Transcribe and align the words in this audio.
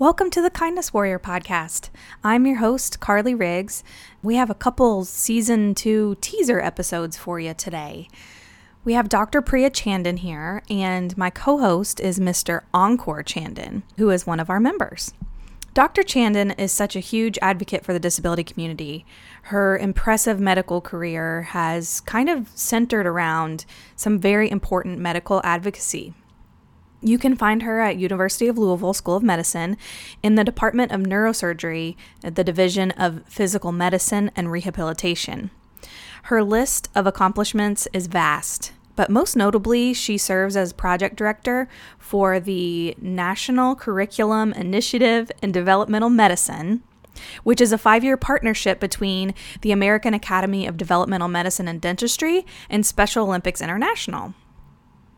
Welcome 0.00 0.30
to 0.30 0.40
the 0.40 0.48
Kindness 0.48 0.94
Warrior 0.94 1.18
podcast. 1.18 1.90
I'm 2.22 2.46
your 2.46 2.58
host, 2.58 3.00
Carly 3.00 3.34
Riggs. 3.34 3.82
We 4.22 4.36
have 4.36 4.48
a 4.48 4.54
couple 4.54 5.04
season 5.04 5.74
two 5.74 6.16
teaser 6.20 6.60
episodes 6.60 7.16
for 7.16 7.40
you 7.40 7.52
today. 7.52 8.06
We 8.84 8.92
have 8.92 9.08
Dr. 9.08 9.42
Priya 9.42 9.70
Chandan 9.70 10.20
here, 10.20 10.62
and 10.70 11.18
my 11.18 11.30
co 11.30 11.58
host 11.58 11.98
is 11.98 12.20
Mr. 12.20 12.60
Ankur 12.72 13.24
Chandan, 13.24 13.82
who 13.96 14.10
is 14.10 14.24
one 14.24 14.38
of 14.38 14.48
our 14.48 14.60
members. 14.60 15.14
Dr. 15.74 16.02
Chandan 16.02 16.56
is 16.56 16.70
such 16.70 16.94
a 16.94 17.00
huge 17.00 17.36
advocate 17.42 17.84
for 17.84 17.92
the 17.92 17.98
disability 17.98 18.44
community. 18.44 19.04
Her 19.42 19.76
impressive 19.76 20.38
medical 20.38 20.80
career 20.80 21.42
has 21.42 22.02
kind 22.02 22.28
of 22.28 22.50
centered 22.54 23.04
around 23.04 23.64
some 23.96 24.20
very 24.20 24.48
important 24.48 25.00
medical 25.00 25.40
advocacy. 25.42 26.14
You 27.00 27.16
can 27.18 27.36
find 27.36 27.62
her 27.62 27.80
at 27.80 27.96
University 27.96 28.48
of 28.48 28.58
Louisville 28.58 28.92
School 28.92 29.16
of 29.16 29.22
Medicine 29.22 29.76
in 30.22 30.34
the 30.34 30.42
Department 30.42 30.90
of 30.90 31.02
Neurosurgery, 31.02 31.94
the 32.22 32.42
Division 32.42 32.90
of 32.92 33.22
Physical 33.28 33.70
Medicine 33.70 34.32
and 34.34 34.50
Rehabilitation. 34.50 35.50
Her 36.24 36.42
list 36.42 36.88
of 36.96 37.06
accomplishments 37.06 37.86
is 37.92 38.08
vast, 38.08 38.72
but 38.96 39.10
most 39.10 39.36
notably, 39.36 39.94
she 39.94 40.18
serves 40.18 40.56
as 40.56 40.72
project 40.72 41.14
director 41.14 41.68
for 42.00 42.40
the 42.40 42.96
National 43.00 43.76
Curriculum 43.76 44.52
Initiative 44.54 45.30
in 45.40 45.52
Developmental 45.52 46.10
Medicine, 46.10 46.82
which 47.44 47.60
is 47.60 47.72
a 47.72 47.78
five 47.78 48.02
year 48.02 48.16
partnership 48.16 48.80
between 48.80 49.34
the 49.60 49.70
American 49.70 50.14
Academy 50.14 50.66
of 50.66 50.76
Developmental 50.76 51.28
Medicine 51.28 51.68
and 51.68 51.80
Dentistry 51.80 52.44
and 52.68 52.84
Special 52.84 53.26
Olympics 53.26 53.62
International 53.62 54.34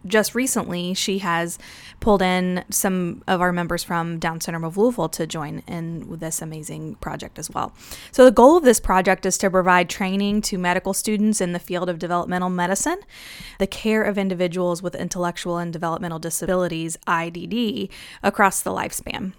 just 0.07 0.35
recently, 0.35 0.95
she 0.95 1.19
has 1.19 1.59
pulled 2.01 2.23
in 2.23 2.65
some 2.71 3.23
of 3.27 3.41
our 3.41 3.53
members 3.53 3.85
from 3.85 4.19
Down 4.19 4.41
Syndrome 4.41 4.65
of 4.65 4.77
Louisville 4.77 5.09
to 5.11 5.27
join 5.27 5.63
in 5.67 6.19
this 6.19 6.41
amazing 6.41 6.97
project 6.97 7.39
as 7.39 7.51
well. 7.51 7.73
So, 8.13 8.25
the 8.25 8.31
goal 8.31 8.57
of 8.57 8.65
this 8.65 8.81
project 8.81 9.27
is 9.27 9.37
to 9.39 9.51
provide 9.51 9.91
training 9.91 10.43
to 10.43 10.59
medical 10.59 10.95
students 10.95 11.41
in 11.41 11.53
the 11.53 11.59
field 11.59 11.89
of 11.89 11.99
developmental 11.99 12.51
medicine, 12.51 13.01
the 13.59 13.67
care 13.67 14.03
of 14.03 14.19
individuals 14.19 14.83
with 14.83 14.95
intellectual 14.95 15.59
and 15.59 15.73
developmental 15.73 16.19
disabilities, 16.19 16.97
IDD, 17.07 17.91
across 18.23 18.63
the 18.63 18.71
lifespan. 18.71 19.33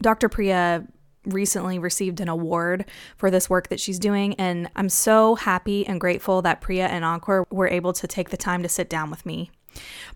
Dr. 0.00 0.28
Priya 0.28 0.86
recently 1.24 1.78
received 1.78 2.20
an 2.20 2.28
award 2.28 2.84
for 3.16 3.30
this 3.30 3.50
work 3.50 3.68
that 3.68 3.80
she's 3.80 3.98
doing. 3.98 4.34
And 4.34 4.70
I'm 4.76 4.88
so 4.88 5.34
happy 5.34 5.86
and 5.86 6.00
grateful 6.00 6.40
that 6.42 6.60
Priya 6.60 6.86
and 6.86 7.04
Ankur 7.04 7.44
were 7.50 7.68
able 7.68 7.92
to 7.94 8.06
take 8.06 8.30
the 8.30 8.36
time 8.36 8.62
to 8.62 8.68
sit 8.68 8.88
down 8.88 9.10
with 9.10 9.26
me 9.26 9.50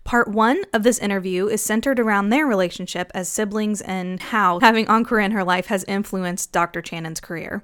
Part 0.03 0.27
one 0.27 0.63
of 0.73 0.83
this 0.83 0.97
interview 0.97 1.47
is 1.47 1.61
centered 1.61 1.99
around 1.99 2.29
their 2.29 2.47
relationship 2.47 3.11
as 3.13 3.29
siblings 3.29 3.81
and 3.81 4.19
how 4.19 4.59
having 4.59 4.85
Ankur 4.87 5.23
in 5.23 5.31
her 5.31 5.43
life 5.43 5.67
has 5.67 5.83
influenced 5.83 6.51
Dr. 6.51 6.81
Chandan's 6.81 7.19
career. 7.19 7.63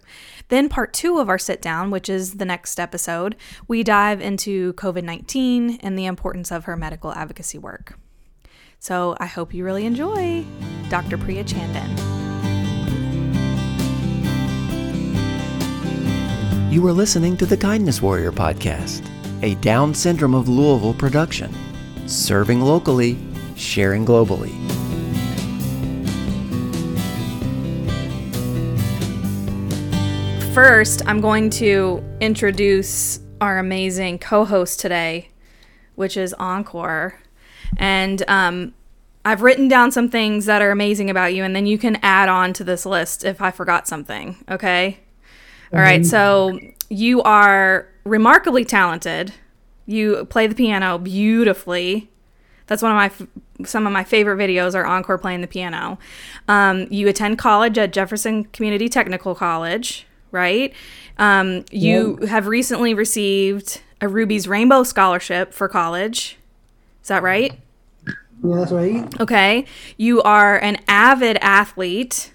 Then, 0.50 0.70
part 0.70 0.94
two 0.94 1.18
of 1.20 1.30
our 1.30 1.40
sit 1.40 1.62
down, 1.62 1.90
which 1.90 2.10
is 2.10 2.36
the 2.36 2.46
next 2.46 2.80
episode, 2.80 3.36
we 3.68 3.84
dive 3.84 4.22
into 4.22 4.74
COVID 4.74 5.04
19 5.04 5.80
and 5.82 5.98
the 5.98 6.06
importance 6.06 6.52
of 6.52 6.66
her 6.66 6.78
medical 6.78 7.12
advocacy 7.14 7.58
work. 7.58 7.98
So, 8.80 9.18
I 9.20 9.26
hope 9.26 9.54
you 9.54 9.66
really 9.66 9.86
enjoy 9.86 10.46
Dr. 10.90 11.18
Priya 11.18 11.44
Chandan. 11.44 12.18
You 16.72 16.86
are 16.86 16.94
listening 16.94 17.36
to 17.38 17.46
the 17.48 17.58
Kindness 17.58 18.02
Warrior 18.02 18.32
podcast, 18.32 19.10
a 19.42 19.56
Down 19.56 19.96
Syndrome 19.96 20.36
of 20.36 20.48
Louisville 20.48 20.94
production 20.94 21.52
serving 22.08 22.62
locally, 22.62 23.18
sharing 23.56 24.06
globally. 24.06 24.54
First, 30.54 31.04
I'm 31.06 31.22
going 31.22 31.52
to 31.52 32.04
introduce 32.20 33.20
our 33.42 33.60
amazing 33.60 34.18
co 34.20 34.46
host 34.46 34.80
today, 34.80 35.30
which 35.96 36.18
is 36.18 36.34
Ankur. 36.40 37.14
And 37.78 38.28
um, 38.28 38.74
I've 39.24 39.42
written 39.42 39.68
down 39.68 39.92
some 39.92 40.10
things 40.10 40.46
that 40.46 40.62
are 40.62 40.72
amazing 40.72 41.10
about 41.10 41.36
you, 41.36 41.44
and 41.44 41.56
then 41.56 41.68
you 41.68 41.78
can 41.78 41.98
add 42.02 42.30
on 42.30 42.54
to 42.54 42.64
this 42.64 42.86
list 42.86 43.24
if 43.24 43.42
I 43.42 43.52
forgot 43.52 43.88
something. 43.88 44.38
Okay. 44.50 45.00
All 45.74 45.80
right. 45.80 46.06
So 46.06 46.58
you 46.90 47.22
are 47.24 47.90
remarkably 48.06 48.64
talented. 48.64 49.34
You 49.88 50.26
play 50.26 50.46
the 50.46 50.56
piano 50.56 50.98
beautifully. 51.00 52.10
That's 52.68 52.84
one 52.84 52.92
of 52.92 52.96
my 52.98 53.06
f- 53.06 53.68
some 53.68 53.88
of 53.88 53.94
my 53.94 54.04
favorite 54.04 54.38
videos 54.38 54.76
are 54.76 54.84
Ankur 54.84 55.20
playing 55.20 55.42
the 55.42 55.48
piano. 55.48 55.98
Um, 56.48 56.88
you 56.92 57.08
attend 57.08 57.40
college 57.40 57.78
at 57.78 57.94
Jefferson 57.94 58.44
Community 58.46 58.90
Technical 58.90 59.34
College, 59.34 60.06
right? 60.32 60.74
Um, 61.18 61.66
you 61.72 62.20
yeah. 62.22 62.28
have 62.28 62.48
recently 62.48 62.94
received 62.94 63.82
a 64.02 64.08
Ruby's 64.08 64.48
Rainbow 64.48 64.84
Scholarship 64.84 65.54
for 65.54 65.68
college. 65.68 66.38
Is 67.02 67.08
that 67.08 67.24
right? 67.24 67.58
Yeah, 68.44 68.56
that's 68.58 68.72
right. 68.72 69.20
Okay. 69.20 69.66
You 69.96 70.22
are 70.22 70.58
an 70.58 70.78
avid 70.88 71.38
athlete. 71.42 72.34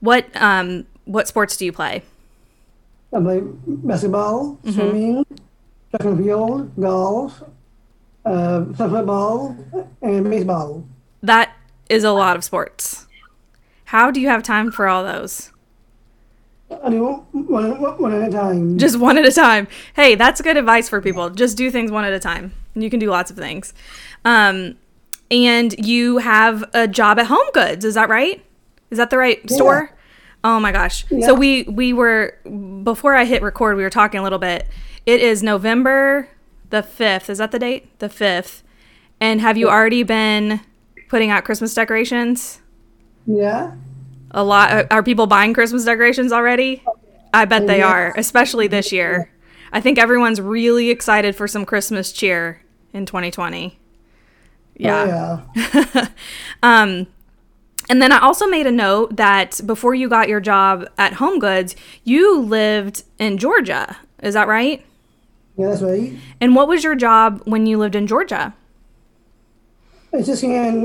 What 0.00 0.28
um 0.36 0.86
what 1.04 1.26
sports 1.26 1.56
do 1.56 1.64
you 1.64 1.72
play? 1.72 2.02
I 3.12 3.20
play 3.20 3.42
basketball, 3.66 4.58
mm-hmm. 4.62 4.70
swimming, 4.70 5.26
and 5.98 6.18
field, 6.18 6.72
golf, 6.80 7.42
uh, 8.24 8.64
football, 8.74 9.56
and 10.02 10.30
baseball. 10.30 10.84
That 11.22 11.56
is 11.88 12.04
a 12.04 12.12
lot 12.12 12.36
of 12.36 12.44
sports. 12.44 13.06
How 13.86 14.10
do 14.10 14.20
you 14.20 14.28
have 14.28 14.42
time 14.42 14.70
for 14.70 14.86
all 14.86 15.02
those? 15.02 15.50
I 16.84 16.90
do 16.90 17.24
one, 17.32 17.80
one 17.80 18.12
at 18.12 18.28
a 18.28 18.32
time. 18.32 18.78
Just 18.78 18.98
one 18.98 19.18
at 19.18 19.26
a 19.26 19.32
time. 19.32 19.66
Hey, 19.94 20.14
that's 20.14 20.40
good 20.40 20.56
advice 20.56 20.88
for 20.88 21.00
people. 21.00 21.30
Just 21.30 21.56
do 21.56 21.70
things 21.70 21.90
one 21.90 22.04
at 22.04 22.12
a 22.12 22.20
time. 22.20 22.52
You 22.74 22.88
can 22.88 23.00
do 23.00 23.10
lots 23.10 23.32
of 23.32 23.36
things. 23.36 23.74
Um, 24.24 24.76
and 25.30 25.74
you 25.84 26.18
have 26.18 26.64
a 26.72 26.86
job 26.86 27.18
at 27.18 27.26
Home 27.26 27.46
Goods. 27.52 27.84
Is 27.84 27.94
that 27.94 28.08
right? 28.08 28.44
Is 28.90 28.98
that 28.98 29.10
the 29.10 29.18
right 29.18 29.40
yeah. 29.48 29.56
store? 29.56 29.96
Oh 30.42 30.60
my 30.60 30.72
gosh. 30.72 31.04
Yeah. 31.10 31.26
So 31.26 31.34
we 31.34 31.64
we 31.64 31.92
were 31.92 32.38
before 32.82 33.14
I 33.14 33.24
hit 33.24 33.42
record, 33.42 33.76
we 33.76 33.82
were 33.82 33.90
talking 33.90 34.20
a 34.20 34.22
little 34.22 34.38
bit. 34.38 34.66
It 35.06 35.20
is 35.20 35.42
November 35.42 36.28
the 36.70 36.82
5th. 36.82 37.28
Is 37.28 37.38
that 37.38 37.50
the 37.50 37.58
date? 37.58 37.98
The 37.98 38.08
5th. 38.08 38.62
And 39.20 39.40
have 39.40 39.56
you 39.56 39.68
already 39.68 40.02
been 40.02 40.60
putting 41.08 41.30
out 41.30 41.44
Christmas 41.44 41.74
decorations? 41.74 42.60
Yeah. 43.26 43.74
A 44.30 44.42
lot. 44.42 44.86
Are 44.90 45.02
people 45.02 45.26
buying 45.26 45.52
Christmas 45.52 45.84
decorations 45.84 46.32
already? 46.32 46.84
I 47.34 47.44
bet 47.44 47.66
they 47.66 47.82
are, 47.82 48.14
especially 48.16 48.66
this 48.66 48.92
year. 48.92 49.30
I 49.72 49.80
think 49.80 49.98
everyone's 49.98 50.40
really 50.40 50.90
excited 50.90 51.36
for 51.36 51.46
some 51.46 51.64
Christmas 51.64 52.12
cheer 52.12 52.62
in 52.92 53.06
2020. 53.06 53.78
Yeah. 54.76 55.44
Oh, 55.54 55.60
yeah. 55.74 56.08
um, 56.62 57.06
and 57.88 58.00
then 58.00 58.12
I 58.12 58.20
also 58.20 58.46
made 58.46 58.66
a 58.66 58.72
note 58.72 59.16
that 59.16 59.60
before 59.66 59.94
you 59.94 60.08
got 60.08 60.28
your 60.28 60.40
job 60.40 60.88
at 60.96 61.14
Home 61.14 61.38
Goods, 61.38 61.76
you 62.04 62.38
lived 62.38 63.04
in 63.18 63.36
Georgia. 63.36 63.96
Is 64.22 64.34
that 64.34 64.48
right? 64.48 64.84
Yeah, 65.60 65.68
that's 65.68 65.82
right. 65.82 66.14
And 66.40 66.56
what 66.56 66.68
was 66.68 66.82
your 66.82 66.94
job 66.94 67.42
when 67.44 67.66
you 67.66 67.76
lived 67.76 67.94
in 67.94 68.06
Georgia? 68.06 68.54
Assisting 70.10 70.52
in 70.52 70.84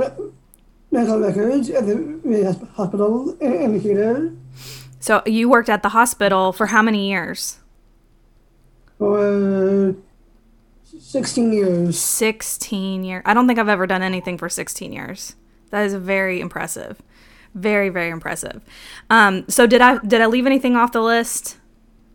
medical 0.91 1.19
records 1.19 1.69
at 1.69 1.86
the 1.86 2.68
hospital 2.74 3.38
in 3.40 3.72
Decatur. 3.72 4.34
So 5.00 5.24
you 5.25 5.47
worked 5.47 5.69
at 5.69 5.81
the 5.81 5.90
hospital 5.90 6.52
for 6.52 6.66
how 6.68 6.81
many 6.81 7.09
years? 7.09 7.59
For 8.97 9.96
16 10.84 11.53
years. 11.53 11.97
16 11.97 13.06
years. 13.06 13.24
I 13.25 13.34
don't 13.34 13.47
think 13.47 13.59
I've 13.59 13.69
ever 13.69 13.88
done 13.88 14.02
anything 14.02 14.38
for 14.38 14.50
16 14.50 14.91
years. 14.91 15.38
That 15.69 15.85
is 15.85 15.94
very 15.94 16.41
impressive. 16.41 17.02
Very, 17.53 17.88
very 17.88 18.09
impressive. 18.09 18.62
Um, 19.09 19.46
so 19.47 19.66
did 19.67 19.79
I 19.79 19.99
did 19.99 20.20
I 20.20 20.26
leave 20.26 20.46
anything 20.46 20.76
off 20.76 20.91
the 20.91 21.02
list 21.02 21.59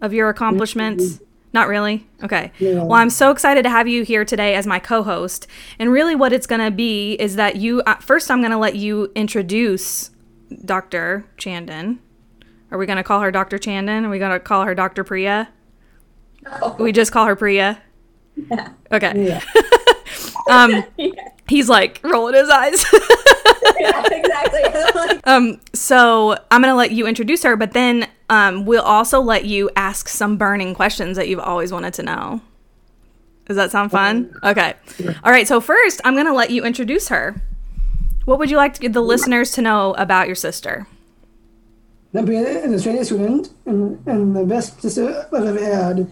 of 0.02 0.12
your 0.12 0.28
accomplishments? 0.28 1.20
Not 1.52 1.66
really? 1.66 2.06
Okay. 2.22 2.52
Yeah. 2.58 2.74
Well, 2.84 2.92
I'm 2.92 3.10
so 3.10 3.30
excited 3.30 3.64
to 3.64 3.70
have 3.70 3.88
you 3.88 4.04
here 4.04 4.24
today 4.24 4.54
as 4.54 4.66
my 4.66 4.78
co 4.78 5.02
host. 5.02 5.46
And 5.78 5.90
really, 5.90 6.14
what 6.14 6.32
it's 6.32 6.46
going 6.46 6.60
to 6.60 6.70
be 6.70 7.14
is 7.14 7.36
that 7.36 7.56
you, 7.56 7.82
uh, 7.82 7.96
first, 7.96 8.30
I'm 8.30 8.40
going 8.40 8.52
to 8.52 8.58
let 8.58 8.76
you 8.76 9.10
introduce 9.14 10.10
Dr. 10.64 11.26
Chandan. 11.38 11.98
Are 12.70 12.78
we 12.78 12.86
going 12.86 12.98
to 12.98 13.02
call 13.02 13.20
her 13.20 13.32
Dr. 13.32 13.58
Chandan? 13.58 14.04
Are 14.04 14.10
we 14.10 14.18
going 14.20 14.30
to 14.32 14.38
call 14.38 14.64
her 14.64 14.74
Dr. 14.74 15.02
Priya? 15.02 15.48
No. 16.44 16.76
We 16.78 16.92
just 16.92 17.10
call 17.10 17.26
her 17.26 17.34
Priya? 17.34 17.82
Yeah. 18.36 18.68
Okay. 18.92 19.26
Yeah. 19.26 19.42
um, 20.50 20.84
yeah. 20.96 21.10
He's 21.48 21.68
like 21.68 22.00
rolling 22.04 22.34
his 22.34 22.48
eyes. 22.48 22.84
yeah, 23.80 24.04
exactly. 24.10 25.20
um, 25.24 25.60
so 25.72 26.36
I'm 26.50 26.62
going 26.62 26.72
to 26.72 26.76
let 26.76 26.92
you 26.92 27.06
introduce 27.06 27.42
her, 27.42 27.56
but 27.56 27.72
then 27.72 28.08
um, 28.28 28.66
we'll 28.66 28.82
also 28.82 29.20
let 29.20 29.44
you 29.44 29.68
ask 29.74 30.08
some 30.08 30.36
burning 30.36 30.74
questions 30.74 31.16
that 31.16 31.28
you've 31.28 31.40
always 31.40 31.72
wanted 31.72 31.94
to 31.94 32.02
know. 32.04 32.40
Does 33.46 33.56
that 33.56 33.72
sound 33.72 33.90
fun? 33.90 34.32
Okay. 34.44 34.74
All 35.24 35.32
right. 35.32 35.48
So, 35.48 35.60
first, 35.60 36.00
I'm 36.04 36.14
going 36.14 36.26
to 36.26 36.32
let 36.32 36.50
you 36.50 36.64
introduce 36.64 37.08
her. 37.08 37.42
What 38.24 38.38
would 38.38 38.48
you 38.48 38.56
like 38.56 38.74
to, 38.74 38.88
the 38.88 39.00
listeners 39.00 39.50
to 39.52 39.62
know 39.62 39.94
about 39.94 40.28
your 40.28 40.36
sister? 40.36 40.86
Then 42.12 42.26
being 42.26 42.46
an 42.46 42.72
Australian 42.72 43.04
student 43.04 43.52
and, 43.66 44.06
and 44.06 44.36
the 44.36 44.44
best 44.44 44.80
sister 44.80 45.26
I've 45.32 45.44
ever 45.46 45.64
had. 45.64 46.08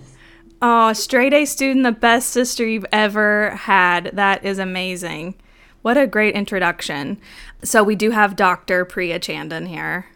Oh, 0.60 0.92
straight 0.92 1.32
A 1.32 1.44
student, 1.44 1.84
the 1.84 1.92
best 1.92 2.30
sister 2.30 2.66
you've 2.66 2.86
ever 2.92 3.50
had. 3.50 4.10
That 4.14 4.44
is 4.44 4.58
amazing. 4.58 5.34
What 5.82 5.96
a 5.96 6.06
great 6.06 6.34
introduction. 6.34 7.18
So, 7.62 7.82
we 7.84 7.94
do 7.94 8.10
have 8.10 8.34
Dr. 8.34 8.84
Priya 8.84 9.20
Chandan 9.20 9.68
here 9.68 10.06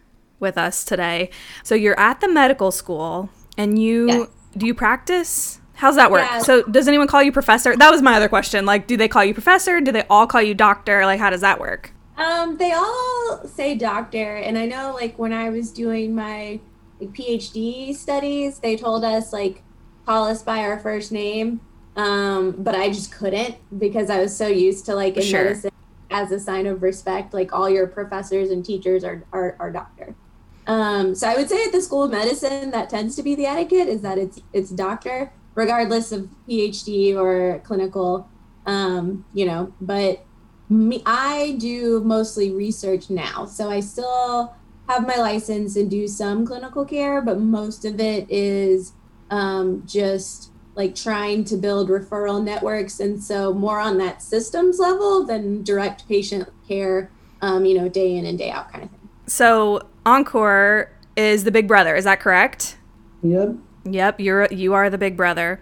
with 0.41 0.59
us 0.59 0.85
today. 0.85 1.31
So, 1.63 1.75
you're 1.77 1.99
at 1.99 2.21
the 2.21 2.29
medical 2.29 2.73
school 2.73 3.31
and 3.57 3.81
you 3.81 4.07
Yes. 4.09 4.29
do 4.57 4.67
you 4.67 4.75
practice? 4.75 5.61
How's 5.75 5.97
that 5.97 6.11
work? 6.11 6.27
Yeah. 6.29 6.41
So, 6.41 6.63
does 6.65 6.89
anyone 6.89 7.07
call 7.07 7.23
you 7.23 7.31
professor? 7.33 7.77
That 7.77 7.91
was 7.91 8.03
my 8.03 8.15
other 8.15 8.29
question. 8.29 8.67
Like, 8.67 8.87
do 8.89 8.97
they 8.97 9.09
call 9.09 9.25
you 9.25 9.35
professor? 9.35 9.81
Do 9.81 9.93
they 9.93 10.05
all 10.11 10.27
call 10.27 10.43
you 10.43 10.55
doctor? 10.55 11.05
Like, 11.07 11.21
how 11.21 11.31
does 11.31 11.41
that 11.43 11.61
work? 11.61 11.93
Um, 12.17 12.57
they 12.59 12.73
all 12.73 13.43
say 13.47 13.75
doctor, 13.77 14.37
and 14.37 14.59
I 14.59 14.67
know 14.67 14.93
like 14.95 15.19
when 15.19 15.33
I 15.33 15.49
was 15.51 15.71
doing 15.71 16.15
my 16.15 16.61
like, 17.01 17.11
PhD 17.13 17.95
studies, 17.95 18.59
they 18.59 18.77
told 18.77 19.05
us 19.05 19.33
like 19.33 19.63
call 20.07 20.25
us 20.25 20.43
by 20.43 20.61
our 20.61 20.79
first 20.79 21.13
name. 21.13 21.61
Um, 21.97 22.53
but 22.59 22.75
I 22.75 22.89
just 22.89 23.13
couldn't 23.13 23.57
because 23.79 24.09
I 24.09 24.21
was 24.21 24.35
so 24.35 24.47
used 24.47 24.87
to 24.87 24.95
like 24.95 25.17
in 25.17 25.23
Sure. 25.23 25.45
medicine 25.45 25.71
as 26.11 26.31
a 26.33 26.41
sign 26.41 26.67
of 26.67 26.83
respect, 26.83 27.35
like 27.35 27.53
all 27.53 27.69
your 27.69 27.87
professors 27.87 28.51
and 28.51 28.65
teachers 28.65 29.05
are 29.05 29.25
are, 29.33 29.57
are 29.59 29.71
doctor. 29.71 30.15
Um, 30.67 31.15
so 31.15 31.29
I 31.29 31.37
would 31.37 31.49
say 31.49 31.65
at 31.65 31.73
the 31.73 31.83
School 31.83 32.05
of 32.05 32.11
Medicine 32.13 32.71
that 32.71 32.89
tends 32.89 33.17
to 33.17 33.23
be 33.23 33.35
the 33.35 33.47
etiquette 33.47 33.89
is 33.89 34.01
that 34.03 34.19
it's 34.19 34.41
it's 34.53 34.71
doctor, 34.71 35.33
regardless 35.55 36.13
of 36.13 36.29
PhD 36.49 37.17
or 37.17 37.61
clinical. 37.61 38.29
Um, 38.65 39.25
you 39.35 39.45
know, 39.45 39.73
but 39.81 40.25
me 40.73 41.03
i 41.05 41.57
do 41.59 42.01
mostly 42.01 42.51
research 42.51 43.11
now 43.11 43.45
so 43.45 43.71
i 43.71 43.79
still 43.79 44.55
have 44.89 45.07
my 45.07 45.17
license 45.17 45.77
and 45.77 45.91
do 45.91 46.09
some 46.09 46.47
clinical 46.47 46.85
care 46.85 47.21
but 47.21 47.39
most 47.39 47.85
of 47.85 48.01
it 48.01 48.27
is 48.31 48.93
um, 49.33 49.83
just 49.87 50.51
like 50.75 50.95
trying 50.95 51.43
to 51.45 51.57
build 51.57 51.89
referral 51.89 52.43
networks 52.43 53.01
and 53.01 53.23
so 53.23 53.53
more 53.53 53.81
on 53.81 53.99
that 53.99 54.23
systems 54.23 54.79
level 54.79 55.25
than 55.27 55.63
direct 55.63 56.07
patient 56.07 56.49
care 56.69 57.11
um, 57.41 57.65
you 57.65 57.77
know 57.77 57.89
day 57.89 58.15
in 58.15 58.27
and 58.27 58.39
day 58.39 58.51
out 58.51 58.71
kind 58.71 58.85
of 58.85 58.91
thing 58.91 59.09
So, 59.27 59.89
Ankur 60.05 60.89
is 61.17 61.45
the 61.45 61.51
big 61.51 61.67
brother. 61.69 61.95
Is 61.97 62.05
that 62.05 62.21
correct? 62.21 62.77
Yep. 63.23 63.57
Yep, 63.85 64.21
you're 64.21 64.47
you 64.53 64.75
are 64.75 64.91
the 64.91 64.99
big 64.99 65.17
brother, 65.17 65.61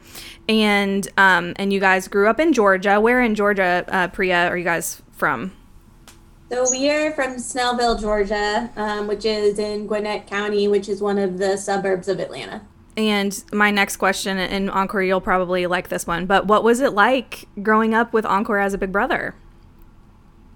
and 0.49 1.09
um 1.17 1.55
and 1.57 1.73
you 1.73 1.81
guys 1.81 2.09
grew 2.09 2.29
up 2.29 2.39
in 2.41 2.53
Georgia. 2.53 3.01
Where 3.01 3.23
in 3.23 3.35
Georgia, 3.35 3.85
uh, 3.89 4.09
Priya, 4.09 4.49
are 4.49 4.59
you 4.59 4.65
guys 4.65 5.01
from? 5.13 5.53
so 6.51 6.67
we 6.73 6.91
are 6.91 7.13
from 7.13 7.37
snellville 7.37 8.01
georgia 8.01 8.69
um, 8.75 9.07
which 9.07 9.25
is 9.25 9.61
in 9.61 9.87
gwinnett 9.87 10.27
county 10.27 10.67
which 10.67 10.89
is 10.89 11.01
one 11.01 11.17
of 11.17 11.39
the 11.39 11.57
suburbs 11.57 12.09
of 12.09 12.19
atlanta 12.19 12.61
And 13.09 13.43
my 13.51 13.71
next 13.71 13.97
question, 13.97 14.37
and 14.37 14.69
Ankur, 14.69 15.07
you'll 15.07 15.23
probably 15.23 15.67
like 15.67 15.89
this 15.89 16.07
one, 16.07 16.27
but 16.27 16.47
what 16.47 16.63
was 16.63 16.81
it 16.81 16.93
like 16.93 17.49
growing 17.63 17.95
up 17.95 18.13
with 18.13 18.27
Ankur 18.27 18.63
as 18.63 18.75
a 18.75 18.79
big 18.79 18.93
brother? 18.93 19.35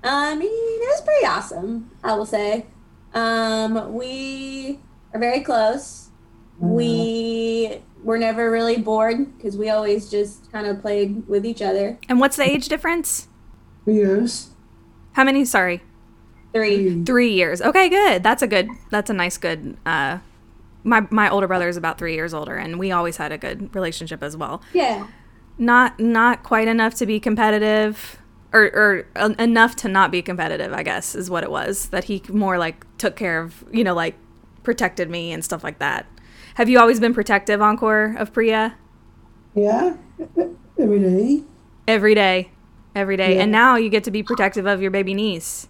I 0.02 0.34
mean, 0.34 0.50
it 0.50 0.88
was 0.88 1.00
pretty 1.00 1.24
awesome, 1.24 1.90
I 2.02 2.14
will 2.14 2.26
say. 2.26 2.66
Um, 3.14 3.94
we 3.94 4.78
are 5.14 5.20
very 5.20 5.40
close. 5.40 6.10
We 6.58 7.80
were 8.02 8.18
never 8.18 8.50
really 8.50 8.76
bored 8.76 9.36
because 9.38 9.56
we 9.56 9.70
always 9.70 10.10
just 10.10 10.52
kind 10.52 10.66
of 10.66 10.82
played 10.82 11.26
with 11.26 11.46
each 11.46 11.62
other. 11.62 11.98
And 12.10 12.20
what's 12.20 12.36
the 12.36 12.44
age 12.48 12.68
difference? 12.68 13.28
Three 13.84 13.94
years. 13.94 14.50
How 15.12 15.24
many? 15.24 15.46
Sorry, 15.46 15.80
Three. 16.52 17.02
three 17.04 17.32
years. 17.32 17.62
Okay, 17.62 17.88
good. 17.88 18.22
That's 18.22 18.42
a 18.42 18.46
good. 18.46 18.68
That's 18.90 19.08
a 19.08 19.14
nice 19.14 19.38
good. 19.38 19.78
Uh, 19.86 20.18
my 20.84 21.06
my 21.10 21.28
older 21.28 21.48
brother 21.48 21.68
is 21.68 21.76
about 21.76 21.98
three 21.98 22.14
years 22.14 22.32
older, 22.34 22.54
and 22.56 22.78
we 22.78 22.92
always 22.92 23.16
had 23.16 23.32
a 23.32 23.38
good 23.38 23.74
relationship 23.74 24.22
as 24.22 24.36
well. 24.36 24.62
Yeah. 24.72 25.06
not 25.58 25.98
not 25.98 26.42
quite 26.42 26.68
enough 26.68 26.94
to 26.96 27.06
be 27.06 27.18
competitive 27.20 28.18
or, 28.52 28.64
or 28.74 29.06
en- 29.16 29.34
enough 29.40 29.74
to 29.76 29.88
not 29.88 30.10
be 30.12 30.20
competitive 30.22 30.72
i 30.72 30.82
guess 30.82 31.14
is 31.14 31.28
what 31.30 31.42
it 31.44 31.50
was 31.50 31.88
that 31.90 32.04
he 32.04 32.22
more 32.28 32.56
like 32.58 32.84
took 32.98 33.14
care 33.16 33.40
of 33.40 33.64
you 33.72 33.82
know 33.84 33.94
like 33.94 34.14
protected 34.64 35.08
me 35.10 35.32
and 35.32 35.44
stuff 35.44 35.62
like 35.64 35.78
that 35.80 36.06
have 36.54 36.68
you 36.68 36.78
always 36.78 36.98
been 37.00 37.14
protective 37.14 37.60
ankur 37.60 38.16
of 38.20 38.32
priya 38.32 38.74
Yeah. 39.54 39.94
Every 40.78 40.98
day. 40.98 41.42
every 41.86 42.14
day 42.16 42.50
every 42.96 43.16
day 43.16 43.36
Yeah. 43.36 43.42
and 43.42 43.52
now 43.52 43.76
you 43.76 43.88
get 43.90 44.02
to 44.04 44.10
be 44.10 44.22
protective 44.24 44.66
of 44.66 44.82
your 44.82 44.90
baby 44.90 45.14
niece 45.14 45.68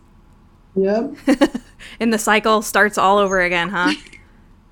Yep. 0.77 1.15
and 2.01 2.13
the 2.13 2.19
cycle 2.19 2.63
starts 2.63 2.97
all 2.99 3.19
over 3.19 3.41
again 3.41 3.69
huh 3.71 3.93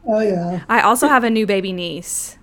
Oh 0.07 0.21
yeah. 0.21 0.65
i 0.69 0.81
also 0.81 1.07
have 1.09 1.25
a 1.25 1.31
new 1.31 1.47
baby 1.47 1.73
niece 1.73 2.39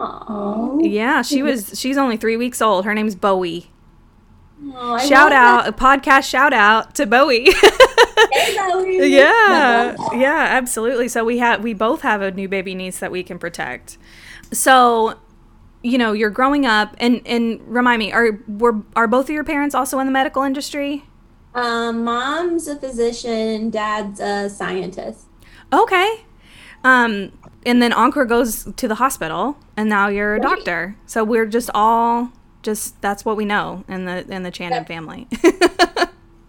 Oh. 0.00 0.78
yeah 0.82 1.22
she 1.22 1.42
was 1.42 1.72
she's 1.78 1.96
only 1.96 2.16
three 2.16 2.36
weeks 2.36 2.62
old 2.62 2.84
her 2.84 2.94
name's 2.94 3.14
bowie 3.16 3.70
I 4.76 5.04
shout 5.06 5.32
out 5.32 5.66
a 5.68 5.72
podcast 5.72 6.28
shout 6.28 6.52
out 6.52 6.94
to 6.96 7.06
bowie. 7.06 7.48
Hey, 8.32 8.54
Zoe. 8.56 9.08
yeah 9.14 9.94
yeah 10.12 10.46
absolutely 10.50 11.06
so 11.08 11.24
we 11.24 11.38
have 11.38 11.62
we 11.62 11.72
both 11.72 12.02
have 12.02 12.20
a 12.20 12.32
new 12.32 12.48
baby 12.48 12.74
niece 12.74 12.98
that 12.98 13.12
we 13.12 13.22
can 13.22 13.38
protect 13.38 13.96
so 14.52 15.16
you 15.84 15.98
know 15.98 16.12
you're 16.12 16.30
growing 16.30 16.66
up 16.66 16.96
and 16.98 17.22
and 17.26 17.60
remind 17.68 18.00
me 18.00 18.10
are 18.12 18.40
were 18.48 18.82
are 18.96 19.06
both 19.06 19.26
of 19.26 19.30
your 19.30 19.44
parents 19.44 19.72
also 19.74 20.00
in 20.00 20.06
the 20.06 20.12
medical 20.12 20.42
industry 20.42 21.04
Um, 21.54 22.02
mom's 22.04 22.66
a 22.66 22.74
physician, 22.76 23.70
dad's 23.70 24.18
a 24.20 24.50
scientist. 24.50 25.26
okay 25.72 26.24
um 26.84 27.32
and 27.66 27.82
then 27.82 27.92
ankur 27.92 28.26
goes 28.28 28.64
to 28.76 28.86
the 28.88 28.94
hospital 28.96 29.56
and 29.76 29.88
now 29.88 30.08
you're 30.08 30.36
a 30.36 30.38
Right. 30.40 30.42
doctor 30.42 30.96
so 31.06 31.24
we're 31.24 31.46
just 31.46 31.70
all 31.74 32.30
just 32.62 33.00
that's 33.02 33.24
what 33.24 33.36
we 33.36 33.44
know 33.44 33.84
in 33.88 34.04
the 34.04 34.26
in 34.30 34.42
the 34.42 34.50
Chandan 34.50 34.86
family 34.86 35.26